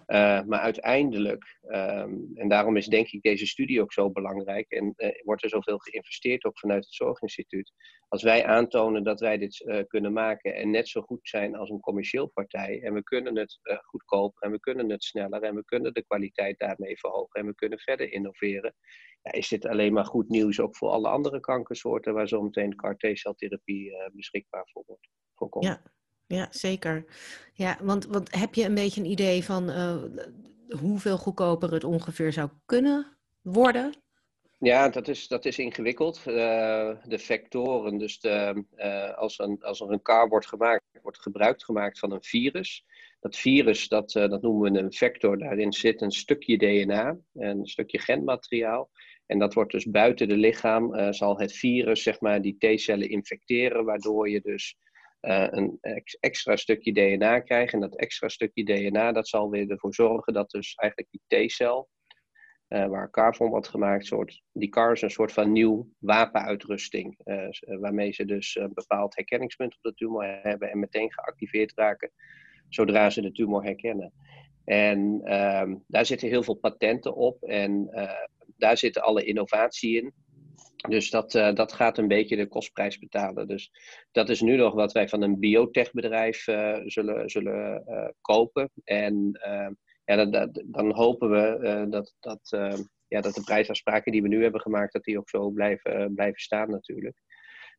Uh, 0.07 0.43
maar 0.43 0.61
uiteindelijk, 0.61 1.59
um, 1.63 2.31
en 2.35 2.49
daarom 2.49 2.77
is 2.77 2.87
denk 2.87 3.09
ik 3.09 3.23
deze 3.23 3.47
studie 3.47 3.81
ook 3.81 3.93
zo 3.93 4.11
belangrijk 4.11 4.71
en 4.71 4.95
uh, 4.97 5.09
wordt 5.25 5.43
er 5.43 5.49
zoveel 5.49 5.79
geïnvesteerd 5.79 6.45
ook 6.45 6.59
vanuit 6.59 6.85
het 6.85 6.95
Zorginstituut. 6.95 7.73
Als 8.09 8.23
wij 8.23 8.45
aantonen 8.45 9.05
dat 9.05 9.21
wij 9.21 9.39
dit 9.39 9.61
uh, 9.61 9.81
kunnen 9.87 10.13
maken 10.13 10.55
en 10.55 10.71
net 10.71 10.89
zo 10.89 11.01
goed 11.01 11.29
zijn 11.29 11.57
als 11.57 11.71
een 11.71 11.81
commercieel 11.81 12.27
partij 12.27 12.83
en 12.83 12.95
we 12.95 13.03
kunnen 13.03 13.37
het 13.37 13.59
goedkoper 13.83 14.43
en 14.43 14.51
we 14.51 14.61
kunnen 14.61 14.91
het 14.91 15.05
sneller 15.05 15.43
en 15.43 15.55
we 15.55 15.65
kunnen 15.65 15.95
de 15.95 16.05
kwaliteit 16.05 16.59
daarmee 16.59 16.99
verhogen 16.99 17.41
en 17.41 17.47
we 17.47 17.55
kunnen 17.55 17.79
verder 17.79 18.13
innoveren, 18.13 18.75
ja, 19.23 19.33
is 19.33 19.49
dit 19.49 19.67
alleen 19.67 19.93
maar 19.93 20.07
goed 20.07 20.29
nieuws 20.29 20.61
ook 20.61 20.77
voor 20.77 20.89
alle 20.89 21.09
andere 21.09 21.41
kankersoorten 21.41 22.15
waar 22.15 22.29
zometeen 22.29 22.77
CAR-T-celtherapie 22.77 24.11
beschikbaar 24.13 24.69
voor 24.73 24.83
wordt. 24.87 25.09
Voor 25.35 25.65
Ja 25.65 25.95
ja, 26.27 26.49
zeker. 26.51 27.05
Ja, 27.53 27.79
want, 27.83 28.07
want 28.07 28.35
heb 28.35 28.55
je 28.55 28.65
een 28.65 28.75
beetje 28.75 29.01
een 29.01 29.11
idee 29.11 29.45
van 29.45 29.71
uh, 29.71 29.97
hoeveel 30.81 31.19
goedkoper 31.19 31.73
het 31.73 31.85
ongeveer 31.85 32.33
zou 32.33 32.51
kunnen 32.65 33.19
worden? 33.43 33.95
Ja, 34.59 34.89
dat 34.89 35.09
is, 35.09 35.29
dat 35.29 35.45
is 35.45 35.59
ingewikkeld. 35.59 36.19
Uh, 36.19 36.35
de 37.05 37.19
vectoren, 37.19 37.99
dus 37.99 38.21
de, 38.21 38.65
uh, 38.77 39.15
als, 39.15 39.39
een, 39.39 39.63
als 39.63 39.81
er 39.81 39.91
een 39.91 40.03
car 40.03 40.29
wordt 40.29 40.47
gemaakt, 40.47 40.83
wordt 41.03 41.21
gebruik 41.21 41.63
gemaakt 41.63 41.99
van 41.99 42.13
een 42.13 42.23
virus. 42.23 42.85
Dat 43.21 43.37
virus, 43.37 43.89
dat, 43.89 44.11
dat 44.13 44.43
noemen 44.43 44.73
we 44.73 44.79
een 44.79 44.93
vector. 44.93 45.39
Daarin 45.39 45.73
zit 45.73 46.03
een 46.03 46.13
stukje 46.13 46.57
DNA, 46.57 47.17
een 47.35 47.67
stukje 47.67 47.99
genmateriaal. 47.99 48.91
En 49.27 49.39
dat 49.39 49.55
wordt 49.55 49.73
dus 49.73 49.91
buiten 49.91 50.29
de 50.29 50.37
lichaam, 50.37 51.13
zal 51.13 51.39
het 51.39 51.53
virus 51.53 52.03
zeg 52.03 52.21
maar, 52.21 52.43
die 52.43 52.57
T-cellen 52.59 53.11
infecteren, 53.11 53.85
waardoor 53.85 54.29
je 54.29 54.41
dus 54.41 54.77
uh, 55.27 55.47
een 55.51 55.79
extra 56.21 56.57
stukje 56.57 56.93
DNA 56.93 57.41
krijgen. 57.41 57.73
En 57.73 57.89
dat 57.89 57.99
extra 57.99 58.29
stukje 58.29 58.65
DNA 58.65 59.13
dat 59.13 59.29
zal 59.29 59.51
weer 59.51 59.71
ervoor 59.71 59.95
zorgen 59.95 60.33
dat 60.33 60.51
dus 60.51 60.75
eigenlijk 60.75 61.11
die 61.11 61.47
T-cel, 61.47 61.89
uh, 62.69 62.87
waar 62.87 63.11
CAR 63.11 63.37
van 63.37 63.49
wordt 63.49 63.69
gemaakt, 63.69 64.07
soort, 64.07 64.43
die 64.53 64.69
CAR 64.69 64.93
is 64.93 65.03
een 65.03 65.11
soort 65.11 65.33
van 65.33 65.53
nieuw 65.53 65.89
wapenuitrusting. 65.99 67.19
Uh, 67.25 67.49
waarmee 67.81 68.13
ze 68.13 68.25
dus 68.25 68.57
een 68.57 68.75
bepaald 68.75 69.17
herkenningspunt 69.17 69.75
op 69.75 69.83
de 69.83 69.95
tumor 69.95 70.39
hebben 70.43 70.71
en 70.71 70.79
meteen 70.79 71.13
geactiveerd 71.13 71.73
raken 71.75 72.11
zodra 72.69 73.11
ze 73.11 73.21
de 73.21 73.33
tumor 73.33 73.63
herkennen. 73.63 74.13
En 74.65 75.21
ehm, 75.25 75.75
daar 75.87 76.07
zitten 76.07 76.29
heel 76.29 76.43
veel 76.43 76.55
patenten 76.55 77.15
op 77.15 77.43
en 77.43 77.91
daar 78.57 78.77
zit 78.77 79.01
alle 79.01 79.25
innovatie 79.25 79.97
in. 79.97 80.13
Dus 80.89 81.11
dat, 81.11 81.35
uh, 81.35 81.55
dat 81.55 81.73
gaat 81.73 81.99
een 81.99 82.09
beetje 82.09 82.37
de 82.37 82.49
kostprijs 82.49 82.99
betalen. 82.99 83.49
Dus 83.49 83.71
dat 84.13 84.29
is 84.29 84.41
nu 84.41 84.57
nog 84.57 84.75
wat 84.75 84.93
wij 84.93 85.09
van 85.09 85.23
een 85.23 85.39
biotechbedrijf 85.39 86.47
uh, 86.47 86.79
zullen, 86.85 87.31
zullen 87.31 87.85
uh, 87.89 88.09
kopen. 88.21 88.71
En 88.85 89.31
ja, 90.05 90.25
dat, 90.25 90.63
dan 90.67 90.95
hopen 90.95 91.31
we 91.31 91.87
dat, 91.91 92.15
dat, 92.21 92.49
ja, 93.09 93.21
dat 93.21 93.35
de 93.35 93.43
prijsafspraken 93.45 94.13
die 94.13 94.23
we 94.23 94.29
nu 94.29 94.43
hebben 94.43 94.61
gemaakt, 94.61 94.93
dat 94.93 95.05
die 95.05 95.19
ook 95.19 95.29
zo 95.29 95.51
blijven, 95.51 96.15
blijven 96.15 96.41
staan 96.41 96.71
natuurlijk. 96.71 97.17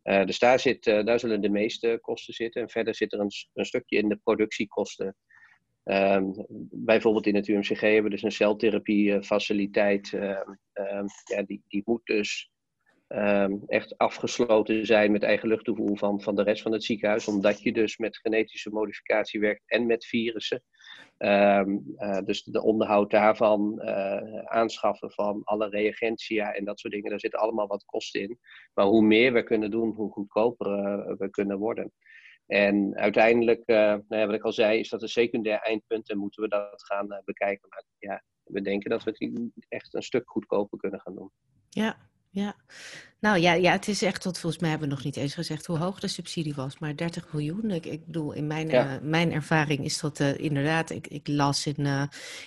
dus 0.02 0.40
daar, 0.40 0.60
zit, 0.60 0.84
daar 0.84 1.20
zullen 1.20 1.42
de 1.42 1.50
meeste 1.50 1.98
kosten 2.02 2.34
zitten. 2.34 2.62
En 2.62 2.70
verder 2.70 2.96
zit 2.96 3.14
er 3.14 3.20
een, 3.20 3.32
een 3.54 3.66
stukje 3.66 3.98
in 3.98 4.10
de 4.10 4.20
productiekosten. 4.24 5.16
Um, 5.90 6.46
bijvoorbeeld 6.72 7.28
in 7.28 7.36
het 7.36 7.48
UMCG 7.48 7.80
hebben 7.80 8.04
we 8.04 8.10
dus 8.10 8.24
een 8.24 8.32
celtherapiefaciliteit. 8.32 10.12
Um, 10.14 10.60
um, 10.74 11.06
ja, 11.24 11.44
die, 11.46 11.64
die 11.68 11.82
moet 11.86 12.06
dus 12.06 12.52
um, 13.08 13.64
echt 13.68 13.98
afgesloten 13.98 14.86
zijn 14.86 15.12
met 15.12 15.24
eigen 15.24 15.48
luchttoevoer 15.48 15.98
van, 15.98 16.22
van 16.22 16.36
de 16.36 16.44
rest 16.44 16.62
van 16.62 16.72
het 16.72 16.84
ziekenhuis. 16.84 17.28
Omdat 17.28 17.62
je 17.62 17.74
dus 17.74 17.98
met 17.98 18.18
genetische 18.18 18.70
modificatie 18.70 19.40
werkt 19.40 19.64
en 19.66 19.86
met 19.86 20.06
virussen. 20.06 20.64
Um, 21.18 21.96
uh, 21.98 22.20
dus 22.26 22.44
de 22.44 22.64
onderhoud 22.64 23.12
daarvan, 23.12 23.82
uh, 23.84 24.46
aanschaffen 24.46 25.12
van 25.12 25.42
alle 25.44 25.70
reagentia 25.70 26.54
en 26.54 26.66
dat 26.66 26.80
soort 26.80 26.94
dingen, 26.94 27.10
daar 27.10 27.20
zitten 27.20 27.40
allemaal 27.40 27.68
wat 27.68 27.86
kosten 27.86 28.22
in. 28.22 28.40
Maar 28.74 28.86
hoe 28.86 29.02
meer 29.02 29.34
we 29.34 29.44
kunnen 29.44 29.72
doen, 29.72 29.94
hoe 29.94 30.12
goedkoper 30.12 30.68
uh, 30.68 31.18
we 31.18 31.30
kunnen 31.30 31.58
worden. 31.58 31.92
En 32.46 32.96
uiteindelijk, 32.96 33.66
nou 33.66 34.04
wat 34.08 34.34
ik 34.34 34.44
al 34.44 34.52
zei, 34.52 34.80
is 34.80 34.90
dat 34.90 35.02
een 35.02 35.10
secundair 35.10 35.60
eindpunt 35.60 36.10
en 36.10 36.18
moeten 36.18 36.44
we 36.44 36.50
dat 36.50 36.84
gaan 36.86 37.22
bekijken. 37.26 37.70
Maar 37.70 37.84
ja, 37.98 38.24
we 38.44 38.62
denken 38.62 38.90
dat 38.90 39.04
we 39.04 39.10
het 39.12 39.66
echt 39.68 39.94
een 39.94 40.04
stuk 40.04 40.30
goedkoper 40.30 40.78
kunnen 40.78 41.00
gaan 41.00 41.16
doen. 41.16 41.32
Ja, 41.70 41.98
ja, 42.38 42.56
nou 43.20 43.39
ja, 43.39 43.53
ja, 43.53 43.72
het 43.72 43.88
is 43.88 44.01
echt 44.01 44.22
tot 44.22 44.39
volgens 44.39 44.62
mij 44.62 44.70
hebben 44.70 44.89
we 44.89 44.96
nog 44.96 45.03
niet 45.03 45.15
eens 45.15 45.34
gezegd 45.34 45.65
hoe 45.65 45.77
hoog 45.77 46.00
de 46.00 46.08
subsidie 46.08 46.53
was, 46.53 46.79
maar 46.79 46.96
30 46.96 47.34
miljoen. 47.34 47.72
Ik, 47.72 47.86
ik 47.86 48.06
bedoel, 48.06 48.32
in 48.32 48.48
mijn, 48.48 48.74
uh, 48.74 48.94
mijn 49.01 49.32
ervaring 49.32 49.84
is 49.84 50.00
dat 50.00 50.20
uh, 50.20 50.38
inderdaad, 50.38 50.89
ik, 50.89 51.08
ik 51.08 51.27
las 51.27 51.65
in, 51.65 51.86
uh, 51.86 52.03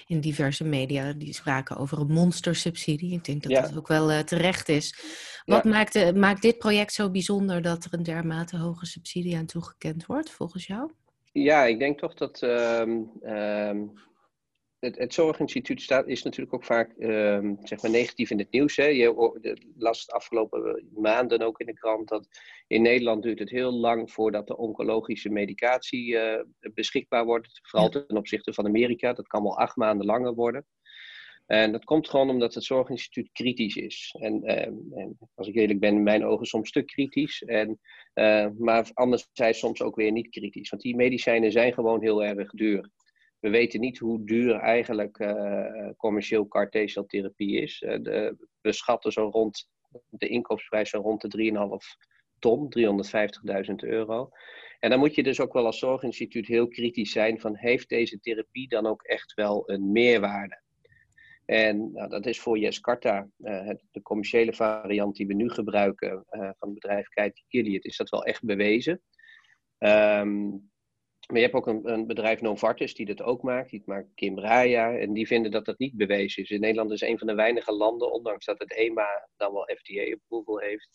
in 0.07 0.21
diverse 0.21 0.65
media 0.65 1.13
die 1.13 1.35
spraken 1.35 1.77
over 1.77 1.99
een 1.99 2.13
monstersubsidie. 2.13 3.13
Ik 3.13 3.25
denk 3.25 3.43
dat 3.43 3.53
ja. 3.53 3.61
dat 3.61 3.77
ook 3.77 3.89
wel 3.89 4.25
terecht 4.25 4.69
is. 4.69 4.95
Wat 5.45 5.65
ja. 5.65 5.71
maakt, 5.71 6.15
maakt 6.15 6.43
dit 6.43 6.59
project 6.59 6.93
zo 6.93 7.11
bijzonder 7.11 7.63
dat 7.63 7.85
er 7.85 7.95
een 7.95 8.03
dermate 8.03 8.57
hoge 8.57 8.87
subsidie 8.87 9.37
aan 9.37 9.47
toegekend 9.47 10.07
wordt, 10.07 10.31
volgens 10.31 10.67
jou? 10.67 10.91
Ja, 11.33 11.65
ik 11.65 11.79
denk 11.79 11.99
toch 11.99 12.15
dat 12.15 12.43
um, 12.43 13.11
um, 13.23 13.93
het, 14.81 14.99
het 14.99 15.15
Zorginstituut 15.15 15.83
staat, 15.83 16.09
is 16.09 16.23
natuurlijk 16.23 16.55
ook 16.55 16.65
vaak 16.65 16.95
uh, 16.99 17.51
zeg 17.63 17.83
maar 17.83 17.91
negatief 17.91 18.31
in 18.31 18.39
het 18.39 18.51
nieuws. 18.51 18.77
Hè. 18.77 18.85
Je 18.85 19.59
las 19.77 20.07
de 20.07 20.13
afgelopen 20.13 20.89
maanden 20.95 21.43
ook 21.43 21.61
in 21.61 21.67
de 21.67 21.73
krant 21.73 22.09
dat 22.09 22.29
in 22.67 22.83
Nederland 22.83 23.23
duurt 23.23 23.39
het 23.39 23.51
heel 23.51 23.73
lang 23.73 24.13
voordat 24.13 24.47
de 24.47 24.57
oncologische 24.57 25.29
medicatie 25.29 26.07
uh, 26.07 26.41
beschikbaar 26.75 27.25
wordt. 27.25 27.61
Vooral 27.63 27.89
ten 27.89 28.17
opzichte 28.17 28.53
van 28.53 28.67
Amerika. 28.67 29.13
Dat 29.13 29.27
kan 29.27 29.43
wel 29.43 29.59
acht 29.59 29.77
maanden 29.77 30.07
langer 30.07 30.35
worden. 30.35 30.67
En 31.47 31.73
dat 31.73 31.85
komt 31.85 32.09
gewoon 32.09 32.31
omdat 32.31 32.55
het 32.55 32.65
Zorginstituut 32.65 33.33
kritisch 33.33 33.77
is. 33.77 34.17
En, 34.19 34.41
uh, 34.45 34.67
en 35.01 35.19
als 35.35 35.49
ik 35.49 35.55
eerlijk 35.55 35.81
ben, 35.81 35.95
in 35.95 36.03
mijn 36.03 36.25
ogen 36.25 36.47
soms 36.47 36.71
te 36.71 36.83
kritisch. 36.83 37.43
En, 37.43 37.81
uh, 38.15 38.47
maar 38.59 38.91
anderzijds 38.95 39.59
soms 39.59 39.83
ook 39.83 39.97
weer 39.97 40.13
niet 40.13 40.29
kritisch. 40.29 40.71
Want 40.71 40.83
die 40.83 40.97
medicijnen 40.97 41.53
zijn 41.53 41.73
gewoon 41.73 42.03
heel 42.03 42.25
erg 42.25 42.51
duur. 42.51 42.91
We 43.41 43.51
weten 43.51 43.81
niet 43.81 43.99
hoe 43.99 44.25
duur 44.25 44.55
eigenlijk 44.55 45.19
uh, 45.19 45.91
commercieel 45.97 46.49
car 46.49 46.71
T-celtherapie 46.71 47.61
is. 47.61 47.81
Uh, 47.81 48.03
de, 48.03 48.47
we 48.61 48.73
schatten 48.73 49.13
zo 49.13 49.29
rond 49.29 49.69
de 50.09 50.29
inkoopprijs 50.29 50.91
zo 50.91 51.01
rond 51.01 51.21
de 51.21 51.53
3,5 51.99 52.09
ton, 52.39 52.75
350.000 53.69 53.75
euro. 53.77 54.29
En 54.79 54.91
dan 54.91 54.99
moet 54.99 55.15
je 55.15 55.23
dus 55.23 55.41
ook 55.41 55.53
wel 55.53 55.67
als 55.67 55.79
zorginstituut 55.79 56.47
heel 56.47 56.69
kritisch 56.69 57.13
zijn 57.13 57.41
van 57.41 57.57
heeft 57.57 57.89
deze 57.89 58.21
therapie 58.21 58.69
dan 58.69 58.87
ook 58.87 59.03
echt 59.03 59.35
wel 59.35 59.71
een 59.71 59.93
meerwaarde? 59.93 60.63
En 61.45 61.93
nou, 61.93 62.09
dat 62.09 62.27
is 62.27 62.41
voor 62.41 62.59
Yescarta, 62.59 63.29
het, 63.43 63.83
de 63.91 64.03
commerciële 64.03 64.53
variant 64.53 65.17
die 65.17 65.27
we 65.27 65.35
nu 65.35 65.51
gebruiken 65.51 66.25
van 66.29 66.69
het 66.69 66.75
bedrijf 66.75 67.09
Kite 67.09 67.43
Gilead, 67.49 67.85
is 67.85 67.97
dat 67.97 68.09
wel 68.09 68.25
echt 68.25 68.45
bewezen. 68.45 69.01
Um, 69.79 70.70
Maar 71.31 71.41
je 71.41 71.47
hebt 71.47 71.55
ook 71.55 71.67
een, 71.67 71.93
een 71.93 72.07
bedrijf 72.07 72.41
Novartis 72.41 72.95
die 72.95 73.07
dat 73.07 73.23
ook 73.23 73.43
maakt. 73.43 73.71
Die 73.71 73.83
maakt 73.85 74.15
Kimbraya. 74.15 74.97
En 74.97 75.13
die 75.13 75.27
vinden 75.27 75.51
dat 75.51 75.65
dat 75.65 75.79
niet 75.79 75.97
bewezen 75.97 76.43
is. 76.43 76.51
In 76.51 76.61
Nederland 76.61 76.91
is 76.91 77.01
een 77.01 77.19
van 77.19 77.27
de 77.27 77.35
weinige 77.35 77.73
landen, 77.73 78.13
ondanks 78.13 78.45
dat 78.45 78.59
het 78.59 78.73
EMA 78.73 79.29
dan 79.37 79.53
wel 79.53 79.69
FDA-approval 79.77 80.59
heeft, 80.59 80.89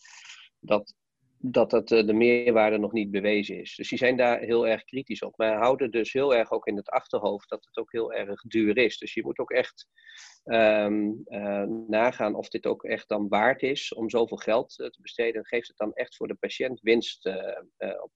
dat 0.60 0.94
dat, 1.38 1.70
dat 1.70 1.88
de 1.88 2.12
meerwaarde 2.12 2.78
nog 2.78 2.92
niet 2.92 3.10
bewezen 3.10 3.60
is. 3.60 3.74
Dus 3.74 3.88
die 3.88 3.98
zijn 3.98 4.16
daar 4.16 4.40
heel 4.40 4.66
erg 4.68 4.84
kritisch 4.84 5.22
op. 5.22 5.36
Maar 5.36 5.56
houden 5.56 5.90
dus 5.90 6.12
heel 6.12 6.34
erg 6.34 6.50
ook 6.50 6.66
in 6.66 6.76
het 6.76 6.90
achterhoofd 6.90 7.48
dat 7.48 7.64
het 7.64 7.76
ook 7.76 7.92
heel 7.92 8.12
erg 8.12 8.40
duur 8.40 8.76
is. 8.78 8.98
Dus 8.98 9.14
je 9.14 9.22
moet 9.22 9.38
ook 9.38 9.50
echt 9.50 9.88
ehm, 10.44 11.10
eh, 11.24 11.62
nagaan 11.88 12.34
of 12.34 12.48
dit 12.48 12.66
ook 12.66 12.84
echt 12.84 13.08
dan 13.08 13.28
waard 13.28 13.62
is 13.62 13.94
om 13.94 14.10
zoveel 14.10 14.36
geld 14.36 14.74
te 14.74 14.98
besteden. 15.00 15.46
Geeft 15.46 15.68
het 15.68 15.76
dan 15.76 15.92
echt 15.92 16.16
voor 16.16 16.28
de 16.28 16.34
patiënt 16.34 16.80
winst 16.80 17.26
op? 18.02 18.10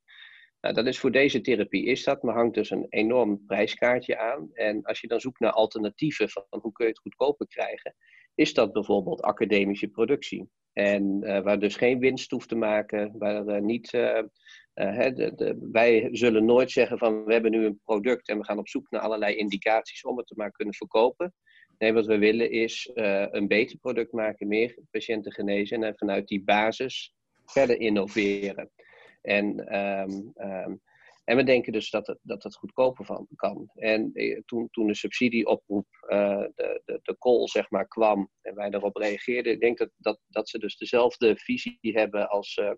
Nou, 0.60 0.74
dat 0.74 0.86
is 0.86 0.98
voor 0.98 1.10
deze 1.10 1.40
therapie 1.40 1.84
is 1.84 2.04
dat, 2.04 2.22
maar 2.22 2.34
hangt 2.34 2.54
dus 2.54 2.70
een 2.70 2.86
enorm 2.88 3.44
prijskaartje 3.46 4.18
aan. 4.18 4.50
En 4.52 4.82
als 4.82 5.00
je 5.00 5.08
dan 5.08 5.20
zoekt 5.20 5.40
naar 5.40 5.52
alternatieven 5.52 6.28
van 6.28 6.44
hoe 6.48 6.72
kun 6.72 6.84
je 6.84 6.90
het 6.90 7.00
goedkoper 7.00 7.46
krijgen, 7.46 7.94
is 8.34 8.54
dat 8.54 8.72
bijvoorbeeld 8.72 9.22
academische 9.22 9.88
productie. 9.88 10.48
En 10.72 11.20
uh, 11.22 11.40
waar 11.40 11.58
dus 11.58 11.76
geen 11.76 11.98
winst 11.98 12.30
hoeft 12.30 12.48
te 12.48 12.54
maken, 12.54 13.18
waar 13.18 13.46
uh, 13.46 13.60
niet. 13.60 13.92
Uh, 13.92 14.22
de, 14.74 15.32
de, 15.36 15.68
wij 15.72 16.08
zullen 16.12 16.44
nooit 16.44 16.70
zeggen 16.70 16.98
van 16.98 17.24
we 17.24 17.32
hebben 17.32 17.50
nu 17.50 17.64
een 17.64 17.80
product 17.84 18.28
en 18.28 18.38
we 18.38 18.44
gaan 18.44 18.58
op 18.58 18.68
zoek 18.68 18.90
naar 18.90 19.00
allerlei 19.00 19.36
indicaties 19.36 20.04
om 20.04 20.16
het 20.16 20.26
te 20.26 20.34
maar 20.36 20.50
kunnen 20.50 20.74
verkopen. 20.74 21.34
Nee, 21.78 21.92
wat 21.92 22.06
we 22.06 22.18
willen 22.18 22.50
is 22.50 22.90
een 23.30 23.48
beter 23.48 23.78
product 23.78 24.12
maken, 24.12 24.48
meer 24.48 24.78
patiënten 24.90 25.32
genezen 25.32 25.82
en 25.82 25.96
vanuit 25.96 26.28
die 26.28 26.42
basis 26.44 27.14
verder 27.44 27.80
innoveren. 27.80 28.70
En, 29.20 29.76
um, 29.78 30.32
um, 30.36 30.80
en 31.24 31.36
we 31.36 31.42
denken 31.42 31.72
dus 31.72 31.90
dat 31.90 32.06
het, 32.06 32.18
dat 32.22 32.42
het 32.42 32.56
goedkoper 32.56 33.04
van 33.04 33.28
kan. 33.36 33.70
En 33.74 34.10
eh, 34.12 34.40
toen, 34.46 34.68
toen 34.70 34.86
de 34.86 34.94
subsidieoproep, 34.94 35.86
uh, 36.08 36.44
de, 36.54 36.82
de, 36.84 37.00
de 37.02 37.18
call 37.18 37.48
zeg 37.48 37.70
maar, 37.70 37.88
kwam 37.88 38.30
en 38.40 38.54
wij 38.54 38.70
daarop 38.70 38.96
reageerden, 38.96 39.52
ik 39.52 39.60
denk 39.60 39.78
dat, 39.78 39.90
dat, 39.96 40.20
dat 40.26 40.48
ze 40.48 40.58
dus 40.58 40.76
dezelfde 40.76 41.36
visie 41.36 41.78
hebben 41.80 42.28
als, 42.28 42.56
uh, 42.56 42.72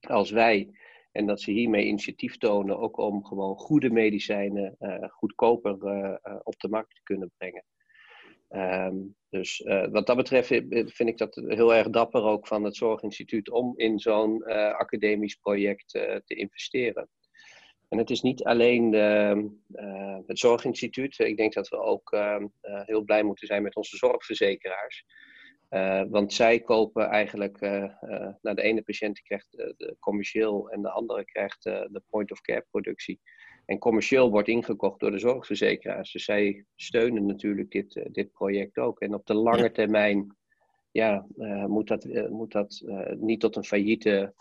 als 0.00 0.30
wij. 0.30 0.70
En 1.12 1.26
dat 1.26 1.40
ze 1.40 1.50
hiermee 1.50 1.86
initiatief 1.86 2.36
tonen, 2.36 2.78
ook 2.78 2.96
om 2.96 3.24
gewoon 3.24 3.56
goede 3.56 3.90
medicijnen 3.90 4.76
goedkoper 5.10 5.72
op 6.42 6.58
de 6.58 6.68
markt 6.68 6.94
te 6.94 7.02
kunnen 7.02 7.32
brengen. 7.36 7.64
Um, 8.54 9.16
dus 9.28 9.60
uh, 9.60 9.86
wat 9.90 10.06
dat 10.06 10.16
betreft 10.16 10.46
vind 10.94 11.08
ik 11.08 11.18
dat 11.18 11.34
heel 11.34 11.74
erg 11.74 11.90
dapper 11.90 12.22
ook 12.22 12.46
van 12.46 12.64
het 12.64 12.76
Zorginstituut 12.76 13.50
om 13.50 13.72
in 13.76 13.98
zo'n 13.98 14.42
uh, 14.46 14.74
academisch 14.74 15.34
project 15.34 15.94
uh, 15.94 16.16
te 16.24 16.34
investeren. 16.34 17.08
En 17.88 17.98
het 17.98 18.10
is 18.10 18.20
niet 18.20 18.44
alleen 18.44 18.90
de, 18.90 19.50
het 20.26 20.38
Zorginstituut. 20.38 21.18
Ik 21.18 21.36
denk 21.36 21.52
dat 21.52 21.68
we 21.68 21.76
ook 21.76 22.12
ehm, 22.12 22.46
heel 22.60 23.02
blij 23.02 23.22
moeten 23.22 23.46
zijn 23.46 23.62
met 23.62 23.76
onze 23.76 23.96
zorgverzekeraars. 23.96 25.04
want 26.08 26.32
zij 26.32 26.60
kopen 26.60 27.08
eigenlijk, 27.08 27.60
nou, 28.40 28.54
de 28.54 28.62
ene 28.62 28.82
patiënt 28.82 29.20
krijgt 29.20 29.50
de 29.50 29.96
commercieel 29.98 30.70
en 30.70 30.82
de 30.82 30.90
andere 30.90 31.24
krijgt 31.24 31.62
de 31.62 32.02
point-of-care 32.10 32.66
productie. 32.70 33.20
En 33.70 33.78
commercieel 33.78 34.30
wordt 34.30 34.48
ingekocht 34.48 35.00
door 35.00 35.10
de 35.10 35.18
zorgverzekeraars. 35.18 36.12
Dus 36.12 36.24
zij 36.24 36.64
steunen 36.76 37.26
natuurlijk 37.26 37.70
dit, 37.70 37.96
uh, 37.96 38.04
dit 38.10 38.32
project 38.32 38.78
ook. 38.78 39.00
En 39.00 39.14
op 39.14 39.26
de 39.26 39.34
lange 39.34 39.70
termijn 39.70 40.36
ja, 40.90 41.26
uh, 41.36 41.64
moet 41.64 41.88
dat, 41.88 42.04
uh, 42.04 42.28
moet 42.28 42.52
dat 42.52 42.82
niet 43.18 43.40
tot 43.40 43.56
een 43.56 43.64
failliete 43.64 44.34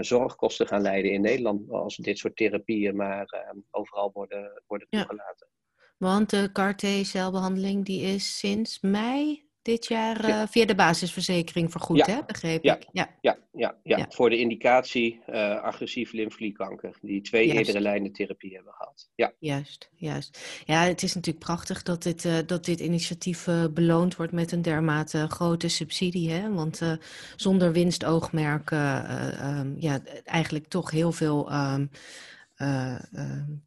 zorgkosten 0.00 0.66
gaan 0.66 0.80
leiden 0.80 1.12
in 1.12 1.20
Nederland. 1.20 1.70
Als 1.70 1.96
dit 1.96 2.18
soort 2.18 2.36
therapieën 2.36 2.96
maar 2.96 3.54
overal 3.70 4.10
worden, 4.12 4.62
worden 4.66 4.88
toegelaten. 4.90 5.46
Ja. 5.50 5.76
Want 5.96 6.30
de 6.30 6.52
CAR-T-celbehandeling 6.52 7.84
die 7.84 8.02
is 8.02 8.38
sinds 8.38 8.80
mei 8.80 9.47
dit 9.68 9.86
jaar 9.86 10.28
uh, 10.28 10.42
via 10.46 10.64
de 10.64 10.74
basisverzekering 10.74 11.70
vergoed, 11.70 12.06
ja. 12.06 12.14
hè? 12.14 12.20
begreep 12.26 12.64
ja. 12.64 12.76
ik? 12.76 12.86
Ja. 12.92 13.08
Ja, 13.20 13.38
ja, 13.52 13.76
ja. 13.82 14.06
voor 14.08 14.30
de 14.30 14.38
indicatie 14.38 15.20
uh, 15.28 15.62
agressief 15.62 16.12
lymfklierkanker, 16.12 16.98
die 17.00 17.20
twee 17.20 17.46
juist. 17.46 17.58
eerdere 17.58 17.80
lijnen 17.80 18.12
therapie 18.12 18.54
hebben 18.54 18.72
gehad. 18.72 19.10
Ja. 19.14 19.32
Juist, 19.38 19.90
juist. 19.94 20.62
Ja, 20.64 20.82
het 20.82 21.02
is 21.02 21.14
natuurlijk 21.14 21.44
prachtig 21.44 21.82
dat 21.82 22.02
dit, 22.02 22.24
uh, 22.24 22.36
dat 22.46 22.64
dit 22.64 22.80
initiatief 22.80 23.46
beloond 23.70 24.16
wordt 24.16 24.32
met 24.32 24.52
een 24.52 24.62
dermate 24.62 25.26
grote 25.28 25.68
subsidie, 25.68 26.30
hè? 26.30 26.52
want 26.52 26.98
zonder 27.36 27.72
winstoogmerk, 27.72 28.70
um, 28.70 29.74
ja, 29.78 30.00
eigenlijk 30.24 30.66
toch 30.66 30.90
heel 30.90 31.12
veel 31.12 31.52
um, 31.52 31.90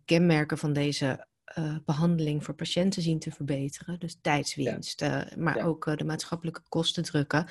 kenmerken 0.05 0.57
van 0.57 0.73
deze 0.73 1.25
uh, 1.57 1.75
behandeling 1.85 2.43
voor 2.43 2.53
patiënten 2.53 3.01
zien 3.01 3.19
te 3.19 3.31
verbeteren. 3.31 3.99
Dus 3.99 4.17
tijdswinst, 4.21 4.99
ja. 4.99 5.25
uh, 5.31 5.37
maar 5.37 5.57
ja. 5.57 5.63
ook 5.63 5.85
uh, 5.85 5.95
de 5.95 6.03
maatschappelijke 6.03 6.61
kosten 6.69 7.03
drukken. 7.03 7.47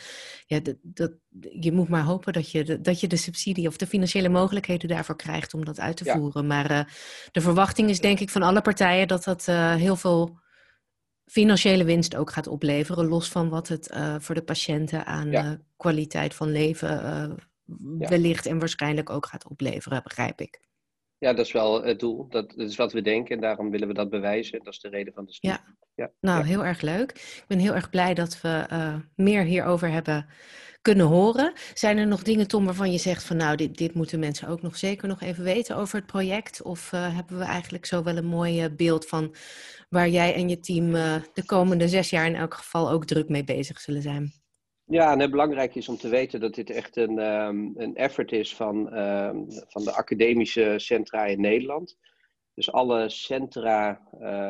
Ja, 0.46 0.60
dat, 0.60 0.76
dat, 0.82 1.12
je 1.60 1.72
moet 1.72 1.88
maar 1.88 2.02
hopen 2.02 2.32
dat 2.32 2.50
je, 2.50 2.64
de, 2.64 2.80
dat 2.80 3.00
je 3.00 3.06
de 3.06 3.16
subsidie 3.16 3.68
of 3.68 3.76
de 3.76 3.86
financiële 3.86 4.28
mogelijkheden 4.28 4.88
daarvoor 4.88 5.16
krijgt 5.16 5.54
om 5.54 5.64
dat 5.64 5.80
uit 5.80 5.96
te 5.96 6.04
ja. 6.04 6.14
voeren. 6.16 6.46
Maar 6.46 6.94
de 7.32 7.40
verwachting 7.40 7.88
is 7.88 8.00
denk 8.00 8.20
ik 8.20 8.30
van 8.30 8.42
alle 8.42 8.60
partijen 8.60 9.08
dat 9.08 9.24
dat 9.24 9.46
heel 9.76 9.96
veel 9.96 10.38
financiële 11.24 11.84
winst 11.84 12.16
ook 12.16 12.32
gaat 12.32 12.46
opleveren. 12.46 13.06
Los 13.06 13.28
van 13.28 13.48
wat 13.48 13.68
het 13.68 13.96
voor 14.18 14.34
de 14.34 14.42
patiënten 14.42 15.06
aan 15.06 15.62
kwaliteit 15.76 16.34
van 16.34 16.52
leven 16.52 17.36
wellicht 17.98 18.46
en 18.46 18.58
waarschijnlijk 18.58 19.10
ook 19.10 19.26
gaat 19.26 19.48
opleveren, 19.48 20.02
begrijp 20.02 20.40
ik. 20.40 20.60
Ja, 21.20 21.32
dat 21.32 21.46
is 21.46 21.52
wel 21.52 21.82
het 21.82 21.98
doel. 21.98 22.28
Dat, 22.28 22.50
dat, 22.56 22.68
is 22.68 22.76
wat 22.76 22.92
we 22.92 23.02
denken 23.02 23.34
en 23.34 23.40
daarom 23.40 23.70
willen 23.70 23.88
we 23.88 23.94
dat 23.94 24.10
bewijzen. 24.10 24.64
Dat 24.64 24.72
is 24.72 24.80
de 24.80 24.88
reden 24.88 25.12
van 25.12 25.24
de 25.24 25.32
studie. 25.32 25.56
Ja, 25.56 25.74
ja. 25.94 26.10
nou 26.20 26.38
ja. 26.38 26.44
heel 26.44 26.64
erg 26.64 26.80
leuk. 26.80 27.10
Ik 27.10 27.44
ben 27.48 27.58
heel 27.58 27.74
erg 27.74 27.90
blij 27.90 28.14
dat 28.14 28.40
we 28.40 28.66
uh, 28.72 28.94
meer 29.14 29.42
hierover 29.42 29.90
hebben 29.90 30.26
kunnen 30.82 31.06
horen. 31.06 31.52
Zijn 31.74 31.98
er 31.98 32.06
nog 32.06 32.22
dingen, 32.22 32.48
Tom, 32.48 32.64
waarvan 32.64 32.92
je 32.92 32.98
zegt 32.98 33.24
van 33.24 33.36
nou, 33.36 33.56
dit, 33.56 33.76
dit 33.76 33.94
moeten 33.94 34.18
mensen 34.18 34.48
ook 34.48 34.62
nog 34.62 34.76
zeker 34.76 35.08
nog 35.08 35.20
even 35.20 35.44
weten 35.44 35.76
over 35.76 35.96
het 35.96 36.06
project? 36.06 36.62
Of 36.62 36.92
uh, 36.92 37.14
hebben 37.14 37.38
we 37.38 37.44
eigenlijk 37.44 37.86
zo 37.86 38.02
wel 38.02 38.16
een 38.16 38.26
mooi 38.26 38.68
beeld 38.68 39.06
van 39.06 39.34
waar 39.88 40.08
jij 40.08 40.34
en 40.34 40.48
je 40.48 40.60
team 40.60 40.92
de 41.32 41.44
komende 41.46 41.88
zes 41.88 42.10
jaar 42.10 42.26
in 42.26 42.34
elk 42.34 42.54
geval 42.54 42.90
ook 42.90 43.04
druk 43.04 43.28
mee 43.28 43.44
bezig 43.44 43.80
zullen 43.80 44.02
zijn? 44.02 44.39
Ja, 44.90 45.12
en 45.12 45.20
het 45.20 45.30
belangrijk 45.30 45.74
is 45.74 45.88
om 45.88 45.96
te 45.96 46.08
weten 46.08 46.40
dat 46.40 46.54
dit 46.54 46.70
echt 46.70 46.96
een, 46.96 47.18
um, 47.18 47.72
een 47.76 47.96
effort 47.96 48.32
is 48.32 48.54
van, 48.54 48.98
um, 48.98 49.46
van 49.48 49.84
de 49.84 49.92
academische 49.92 50.74
centra 50.76 51.24
in 51.24 51.40
Nederland. 51.40 51.98
Dus 52.54 52.72
alle 52.72 53.08
centra, 53.08 54.08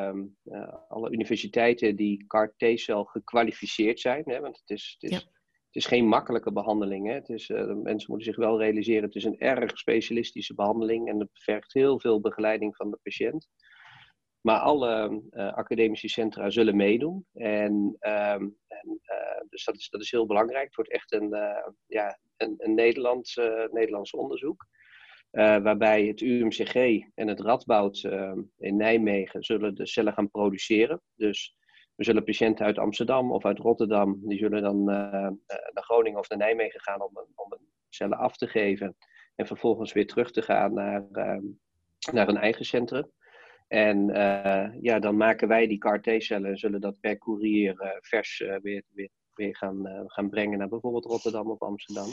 um, 0.09 0.37
uh, 0.45 0.73
alle 0.89 1.11
universiteiten 1.11 1.97
die 1.97 2.25
CAR-T-cel 2.27 3.05
gekwalificeerd 3.05 4.01
zijn. 4.01 4.23
Hè, 4.25 4.41
want 4.41 4.59
het 4.61 4.71
is, 4.71 4.97
het, 4.99 5.11
is, 5.11 5.19
ja. 5.19 5.25
het 5.67 5.77
is 5.77 5.87
geen 5.87 6.07
makkelijke 6.07 6.53
behandeling. 6.53 7.07
Hè. 7.07 7.15
Het 7.15 7.29
is, 7.29 7.49
uh, 7.49 7.75
mensen 7.75 8.11
moeten 8.11 8.33
zich 8.33 8.37
wel 8.37 8.59
realiseren, 8.59 9.05
het 9.05 9.15
is 9.15 9.25
een 9.25 9.39
erg 9.39 9.79
specialistische 9.79 10.55
behandeling. 10.55 11.09
En 11.09 11.19
het 11.19 11.31
vergt 11.33 11.73
heel 11.73 12.01
veel 12.01 12.21
begeleiding 12.21 12.77
van 12.77 12.91
de 12.91 12.99
patiënt. 13.03 13.49
Maar 14.41 14.59
alle 14.59 15.23
uh, 15.31 15.53
academische 15.53 16.09
centra 16.09 16.51
zullen 16.51 16.77
meedoen. 16.77 17.27
En, 17.33 17.73
um, 18.01 18.57
en 18.69 19.01
uh, 19.03 19.49
dus 19.49 19.65
dat 19.65 19.77
is, 19.77 19.89
dat 19.89 20.01
is 20.01 20.11
heel 20.11 20.27
belangrijk. 20.27 20.65
Het 20.65 20.75
wordt 20.75 20.91
echt 20.91 21.13
een, 21.13 21.35
uh, 21.35 21.67
ja, 21.87 22.19
een, 22.37 22.55
een 22.59 22.75
Nederlands, 22.75 23.41
Nederlands 23.71 24.11
onderzoek. 24.11 24.67
waarbij 25.31 26.07
het 26.07 26.21
UMCG 26.21 26.75
en 27.15 27.29
het 27.29 27.41
Radboud 27.41 28.03
in 28.59 28.77
Nijmegen 28.77 29.43
zullen 29.43 29.75
de 29.75 29.87
cellen 29.87 30.13
gaan 30.13 30.31
produceren. 30.31 31.03
Dus 31.15 31.55
we 31.95 32.05
zullen 32.05 32.25
patiënten 32.25 32.67
uit 32.67 32.79
Amsterdam 32.79 33.33
of 33.33 33.45
uit 33.45 33.59
Rotterdam, 33.59 34.19
die 34.23 34.39
zullen 34.39 34.63
dan 34.63 34.85
naar 34.85 35.33
Groningen 35.75 36.19
of 36.19 36.29
naar 36.29 36.39
Nijmegen 36.39 36.81
gaan 36.81 37.03
om, 37.03 37.27
om 37.35 37.53
een 37.53 37.69
cellen 37.89 38.19
af 38.19 38.37
te 38.37 38.47
geven. 38.47 38.97
En 39.35 39.47
vervolgens 39.47 39.93
weer 39.93 40.07
terug 40.07 40.31
te 40.31 40.43
gaan 40.43 40.75
naar, 40.75 41.07
naar 42.13 42.29
een 42.29 42.37
eigen 42.37 42.65
centrum. 42.65 43.11
En 43.71 44.09
uh, 44.09 44.69
ja, 44.81 44.99
dan 44.99 45.17
maken 45.17 45.49
wij 45.49 45.67
die 45.67 45.79
CAR-T-cellen 45.79 46.51
en 46.51 46.59
zullen 46.59 46.81
dat 46.81 47.01
per 47.01 47.19
courier 47.19 47.75
uh, 47.83 47.89
vers 48.01 48.41
uh, 48.41 48.57
weer, 48.63 48.83
weer, 48.95 49.11
weer 49.35 49.57
gaan, 49.57 50.05
gaan 50.07 50.31
brengen 50.31 50.59
naar 50.59 50.69
bijvoorbeeld 50.69 51.05
Rotterdam 51.05 51.51
of 51.51 51.61
Amsterdam. 51.61 52.09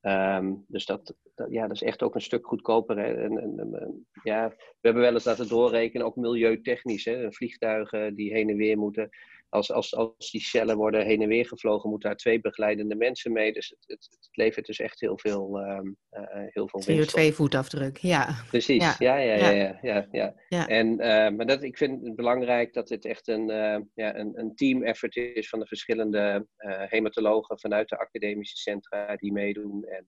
Um, 0.00 0.64
dus 0.68 0.86
dat, 0.86 1.14
ja, 1.48 1.62
dat 1.66 1.76
is 1.76 1.82
echt 1.82 2.02
ook 2.02 2.14
een 2.14 2.20
stuk 2.20 2.46
goedkoper. 2.46 2.98
En, 2.98 3.38
en, 3.38 4.06
ja, 4.22 4.48
we 4.48 4.78
hebben 4.80 5.02
wel 5.02 5.12
eens 5.12 5.24
laten 5.24 5.48
doorrekenen, 5.48 6.06
ook 6.06 6.16
milieutechnisch. 6.16 7.04
Hè. 7.04 7.32
Vliegtuigen 7.32 8.14
die 8.14 8.32
heen 8.32 8.48
en 8.48 8.56
weer 8.56 8.78
moeten. 8.78 9.08
Als, 9.52 9.72
als, 9.72 9.94
als 9.94 10.30
die 10.30 10.40
cellen 10.40 10.76
worden 10.76 11.06
heen 11.06 11.22
en 11.22 11.28
weer 11.28 11.46
gevlogen, 11.46 11.90
moeten 11.90 12.08
daar 12.08 12.18
twee 12.18 12.40
begeleidende 12.40 12.94
mensen 12.94 13.32
mee. 13.32 13.52
Dus 13.52 13.68
het, 13.68 13.78
het, 13.86 14.08
het 14.10 14.28
levert 14.32 14.66
dus 14.66 14.80
echt 14.80 15.00
heel 15.00 15.18
veel, 15.18 15.58
um, 15.58 15.96
uh, 16.10 16.22
heel 16.48 16.68
veel 16.68 16.82
CO2-voetafdruk, 16.82 17.96
ja. 17.96 18.34
Precies, 18.48 18.98
ja, 18.98 19.18
ja, 19.18 19.34
ja, 19.34 19.50
ja, 19.50 19.78
ja, 19.82 20.08
ja, 20.10 20.34
ja. 20.48 20.66
En, 20.66 20.88
uh, 20.92 21.36
maar 21.36 21.46
dat, 21.46 21.62
ik 21.62 21.76
vind 21.76 22.04
het 22.04 22.16
belangrijk 22.16 22.72
dat 22.72 22.88
dit 22.88 23.04
echt 23.04 23.28
een, 23.28 23.50
uh, 23.50 23.78
ja, 23.94 24.16
een, 24.16 24.38
een 24.38 24.54
team 24.54 24.82
effort 24.82 25.16
is 25.16 25.48
van 25.48 25.58
de 25.58 25.66
verschillende 25.66 26.46
hematologen 26.88 27.58
vanuit 27.58 27.88
de 27.88 27.98
academische 27.98 28.56
centra 28.56 29.16
die 29.16 29.32
meedoen. 29.32 29.84
En 29.84 30.06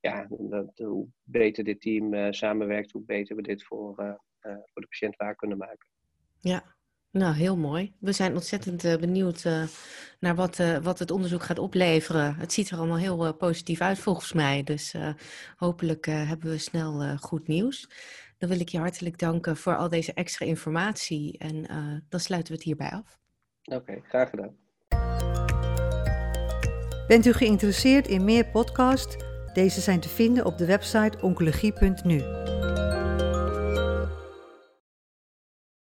ja, 0.00 0.26
dat, 0.28 0.72
hoe 0.74 1.08
beter 1.22 1.64
dit 1.64 1.80
team 1.80 2.32
samenwerkt, 2.32 2.92
hoe 2.92 3.04
beter 3.04 3.36
we 3.36 3.42
dit 3.42 3.64
voor, 3.64 3.94
voor 4.40 4.82
de 4.82 4.86
patiënt 4.88 5.16
waar 5.16 5.36
kunnen 5.36 5.58
maken. 5.58 5.88
Ja, 6.40 6.76
nou, 7.12 7.34
heel 7.34 7.56
mooi. 7.56 7.92
We 7.98 8.12
zijn 8.12 8.34
ontzettend 8.34 8.84
uh, 8.84 8.96
benieuwd 8.96 9.44
uh, 9.44 9.62
naar 10.20 10.34
wat, 10.34 10.58
uh, 10.58 10.76
wat 10.76 10.98
het 10.98 11.10
onderzoek 11.10 11.42
gaat 11.42 11.58
opleveren. 11.58 12.34
Het 12.36 12.52
ziet 12.52 12.70
er 12.70 12.78
allemaal 12.78 12.96
heel 12.96 13.34
positief 13.34 13.80
uit 13.80 13.98
volgens 13.98 14.32
mij. 14.32 14.62
Dus 14.62 14.94
hopelijk 15.56 16.06
hebben 16.06 16.50
we 16.50 16.58
snel 16.58 17.16
goed 17.18 17.46
nieuws. 17.46 17.88
Dan 18.38 18.48
wil 18.48 18.60
ik 18.60 18.68
je 18.68 18.78
hartelijk 18.78 19.18
danken 19.18 19.56
voor 19.56 19.76
al 19.76 19.88
deze 19.88 20.12
extra 20.12 20.46
informatie. 20.46 21.38
En 21.38 21.66
dan 22.08 22.20
sluiten 22.20 22.52
we 22.52 22.58
het 22.58 22.66
hierbij 22.66 22.90
af. 22.90 23.18
Oké, 23.64 24.00
graag 24.02 24.30
gedaan. 24.30 24.56
Bent 27.06 27.26
u 27.26 27.32
geïnteresseerd 27.32 28.08
in 28.08 28.24
meer 28.24 28.46
podcasts? 28.46 29.16
Deze 29.52 29.80
zijn 29.80 30.00
te 30.00 30.08
vinden 30.08 30.44
op 30.44 30.58
de 30.58 30.66
website 30.66 31.20
oncologie.nu. 31.20 32.20